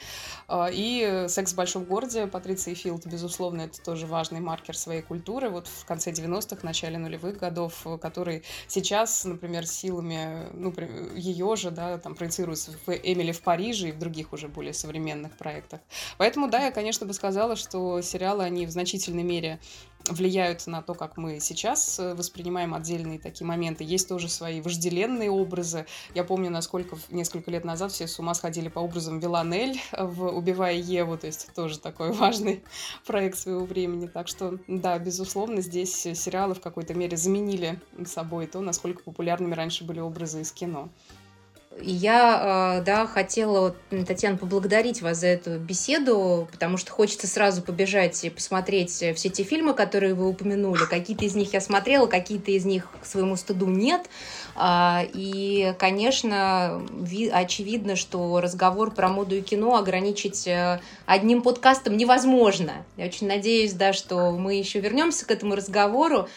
Э, 0.49 0.69
и 0.73 1.27
«Секс 1.29 1.53
в 1.53 1.57
большом 1.57 1.85
городе» 1.85 2.27
Патриции 2.27 2.75
Филд, 2.75 3.07
безусловно, 3.07 3.63
это 3.63 3.83
тоже 3.83 4.07
важный 4.07 4.41
маркер 4.41 4.77
своей 4.77 5.03
культуры. 5.03 5.51
Вот 5.51 5.69
в 5.69 5.85
конце 5.85 6.11
90-х, 6.11 6.61
начале 6.63 6.99
нулевых 6.99 7.37
годов, 7.37 7.87
который 8.01 8.45
сейчас 8.69 8.94
сейчас, 8.95 9.25
например, 9.25 9.67
силами, 9.67 10.49
ну, 10.53 10.73
ее 11.17 11.57
же, 11.57 11.73
да, 11.73 11.99
там 11.99 12.15
проецируется 12.15 12.71
в 12.87 12.93
Эмили 12.93 13.33
в 13.33 13.43
Париже 13.43 13.89
и 13.89 13.93
в 13.93 13.99
других 13.99 14.33
уже 14.33 14.47
более 14.47 14.73
современных 14.73 15.37
проектах. 15.37 15.81
Поэтому, 16.17 16.49
да, 16.49 16.67
я, 16.67 16.71
конечно, 16.71 17.05
бы 17.05 17.13
сказала, 17.13 17.57
что 17.57 18.01
сериалы, 18.03 18.45
они 18.45 18.67
в 18.67 18.71
значительной 18.71 19.25
мере 19.25 19.59
влияют 20.09 20.67
на 20.67 20.83
то, 20.83 20.95
как 20.95 21.17
мы 21.17 21.41
сейчас 21.41 21.99
э, 21.99 22.15
воспринимаем 22.15 22.75
отдельные 22.75 23.19
такие 23.19 23.47
моменты. 23.47 23.85
Есть 23.85 24.09
тоже 24.09 24.29
свои 24.29 24.61
вожделенные 24.61 25.31
образы. 25.31 25.87
Я 26.15 26.25
помню, 26.25 26.51
насколько 26.51 26.97
несколько 27.11 27.51
лет 27.51 27.65
назад 27.65 27.93
все 27.93 28.07
с 28.07 28.19
ума 28.19 28.35
сходили 28.35 28.69
по 28.69 28.81
образам 28.81 29.19
Виланель 29.19 29.81
в 29.93 30.27
«Убивая 30.29 30.75
Еву», 30.75 31.17
то 31.17 31.27
есть 31.27 31.53
тоже 31.55 31.79
такой 31.79 32.13
важный 32.13 32.63
проект 33.07 33.39
своего 33.39 33.65
времени. 33.65 34.07
Так 34.07 34.29
что, 34.29 34.59
да, 34.69 34.99
безусловно, 34.99 35.61
здесь 35.61 35.95
сериалы 35.95 36.55
в 36.55 36.61
какой-то 36.61 36.95
мере 36.95 37.17
заменили 37.17 37.81
собой 38.05 38.47
то, 38.47 38.61
насколько 38.61 39.03
популярными 39.03 39.55
раньше 39.55 39.85
были 39.85 40.01
образы 40.01 40.43
из 40.43 40.53
кино. 40.53 40.91
Я, 41.81 42.79
э, 42.79 42.85
да, 42.85 43.07
хотела, 43.07 43.75
Татьяна, 44.07 44.37
поблагодарить 44.37 45.03
вас 45.03 45.19
за 45.19 45.27
эту 45.27 45.59
беседу, 45.59 46.49
потому 46.53 46.77
что 46.77 46.93
хочется 46.93 47.27
сразу 47.27 47.63
побежать 47.63 48.25
и 48.25 48.31
посмотреть 48.31 48.91
все 48.93 49.29
те 49.29 49.43
фильмы, 49.43 49.75
которые 49.75 50.15
вы 50.15 50.29
упомянули. 50.29 50.85
Какие-то 50.89 51.25
из 51.25 51.35
них 51.35 51.53
я 51.53 51.61
смотрела, 51.61 52.07
какие-то 52.07 52.53
из 52.53 52.65
них 52.65 52.89
к 53.03 53.07
своему 53.07 53.37
стыду 53.37 53.67
нет. 53.67 54.09
А, 54.55 55.03
и, 55.13 55.75
конечно, 55.79 56.83
очевидно, 57.33 57.97
что 57.97 58.41
разговор 58.41 58.93
про 58.93 59.09
моду 59.09 59.37
и 59.37 59.43
кино 59.43 59.77
ограничить 59.77 60.47
э, 60.47 60.81
одним 61.07 61.43
подкастом 61.43 61.97
невозможно. 61.97 62.85
Я 62.97 63.07
очень 63.07 63.27
надеюсь, 63.27 63.73
да, 63.73 63.93
что 63.93 64.31
мы 64.31 64.55
еще 64.55 64.81
вернемся 64.81 65.27
к 65.27 65.31
этому 65.31 65.57
разговору. 65.57 66.29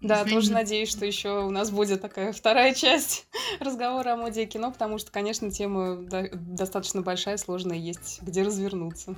Да, 0.00 0.16
Знаете... 0.16 0.30
тоже 0.34 0.52
надеюсь, 0.52 0.90
что 0.90 1.06
еще 1.06 1.44
у 1.44 1.50
нас 1.50 1.70
будет 1.70 2.02
такая 2.02 2.32
вторая 2.32 2.74
часть 2.74 3.26
разговора 3.60 4.12
о 4.12 4.16
моде 4.16 4.42
и 4.42 4.46
кино, 4.46 4.70
потому 4.70 4.98
что, 4.98 5.10
конечно, 5.10 5.50
тема 5.50 5.96
достаточно 6.32 7.00
большая, 7.02 7.38
сложная, 7.38 7.78
есть 7.78 8.20
где 8.22 8.42
развернуться. 8.42 9.16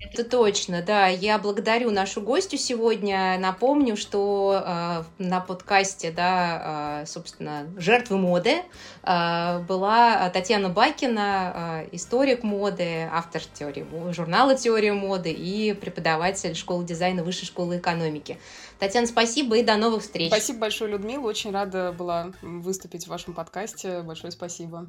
Это 0.00 0.22
точно, 0.22 0.80
да. 0.80 1.08
Я 1.08 1.38
благодарю 1.38 1.90
нашу 1.90 2.20
гостю 2.20 2.56
сегодня. 2.56 3.36
Напомню, 3.38 3.96
что 3.96 4.62
э, 4.64 5.02
на 5.18 5.40
подкасте, 5.40 6.12
да, 6.12 7.00
э, 7.02 7.06
собственно, 7.06 7.66
жертвы 7.76 8.16
моды 8.16 8.62
э, 9.02 9.58
была 9.60 10.30
Татьяна 10.30 10.68
Бакина, 10.68 11.82
э, 11.82 11.88
историк 11.92 12.44
моды, 12.44 13.08
автор 13.12 13.42
теории 13.42 13.84
журнала 14.12 14.54
«Теория 14.54 14.92
моды» 14.92 15.32
и 15.32 15.72
преподаватель 15.72 16.54
школы 16.54 16.84
дизайна 16.84 17.24
Высшей 17.24 17.46
школы 17.46 17.78
экономики. 17.78 18.38
Татьяна, 18.78 19.06
спасибо 19.06 19.56
и 19.56 19.62
до 19.62 19.76
новых 19.76 20.02
встреч. 20.02 20.28
Спасибо 20.28 20.60
большое, 20.60 20.92
Людмила. 20.92 21.26
Очень 21.26 21.50
рада 21.50 21.92
была 21.96 22.32
выступить 22.42 23.04
в 23.04 23.08
вашем 23.08 23.34
подкасте. 23.34 24.02
Большое 24.02 24.30
спасибо. 24.30 24.88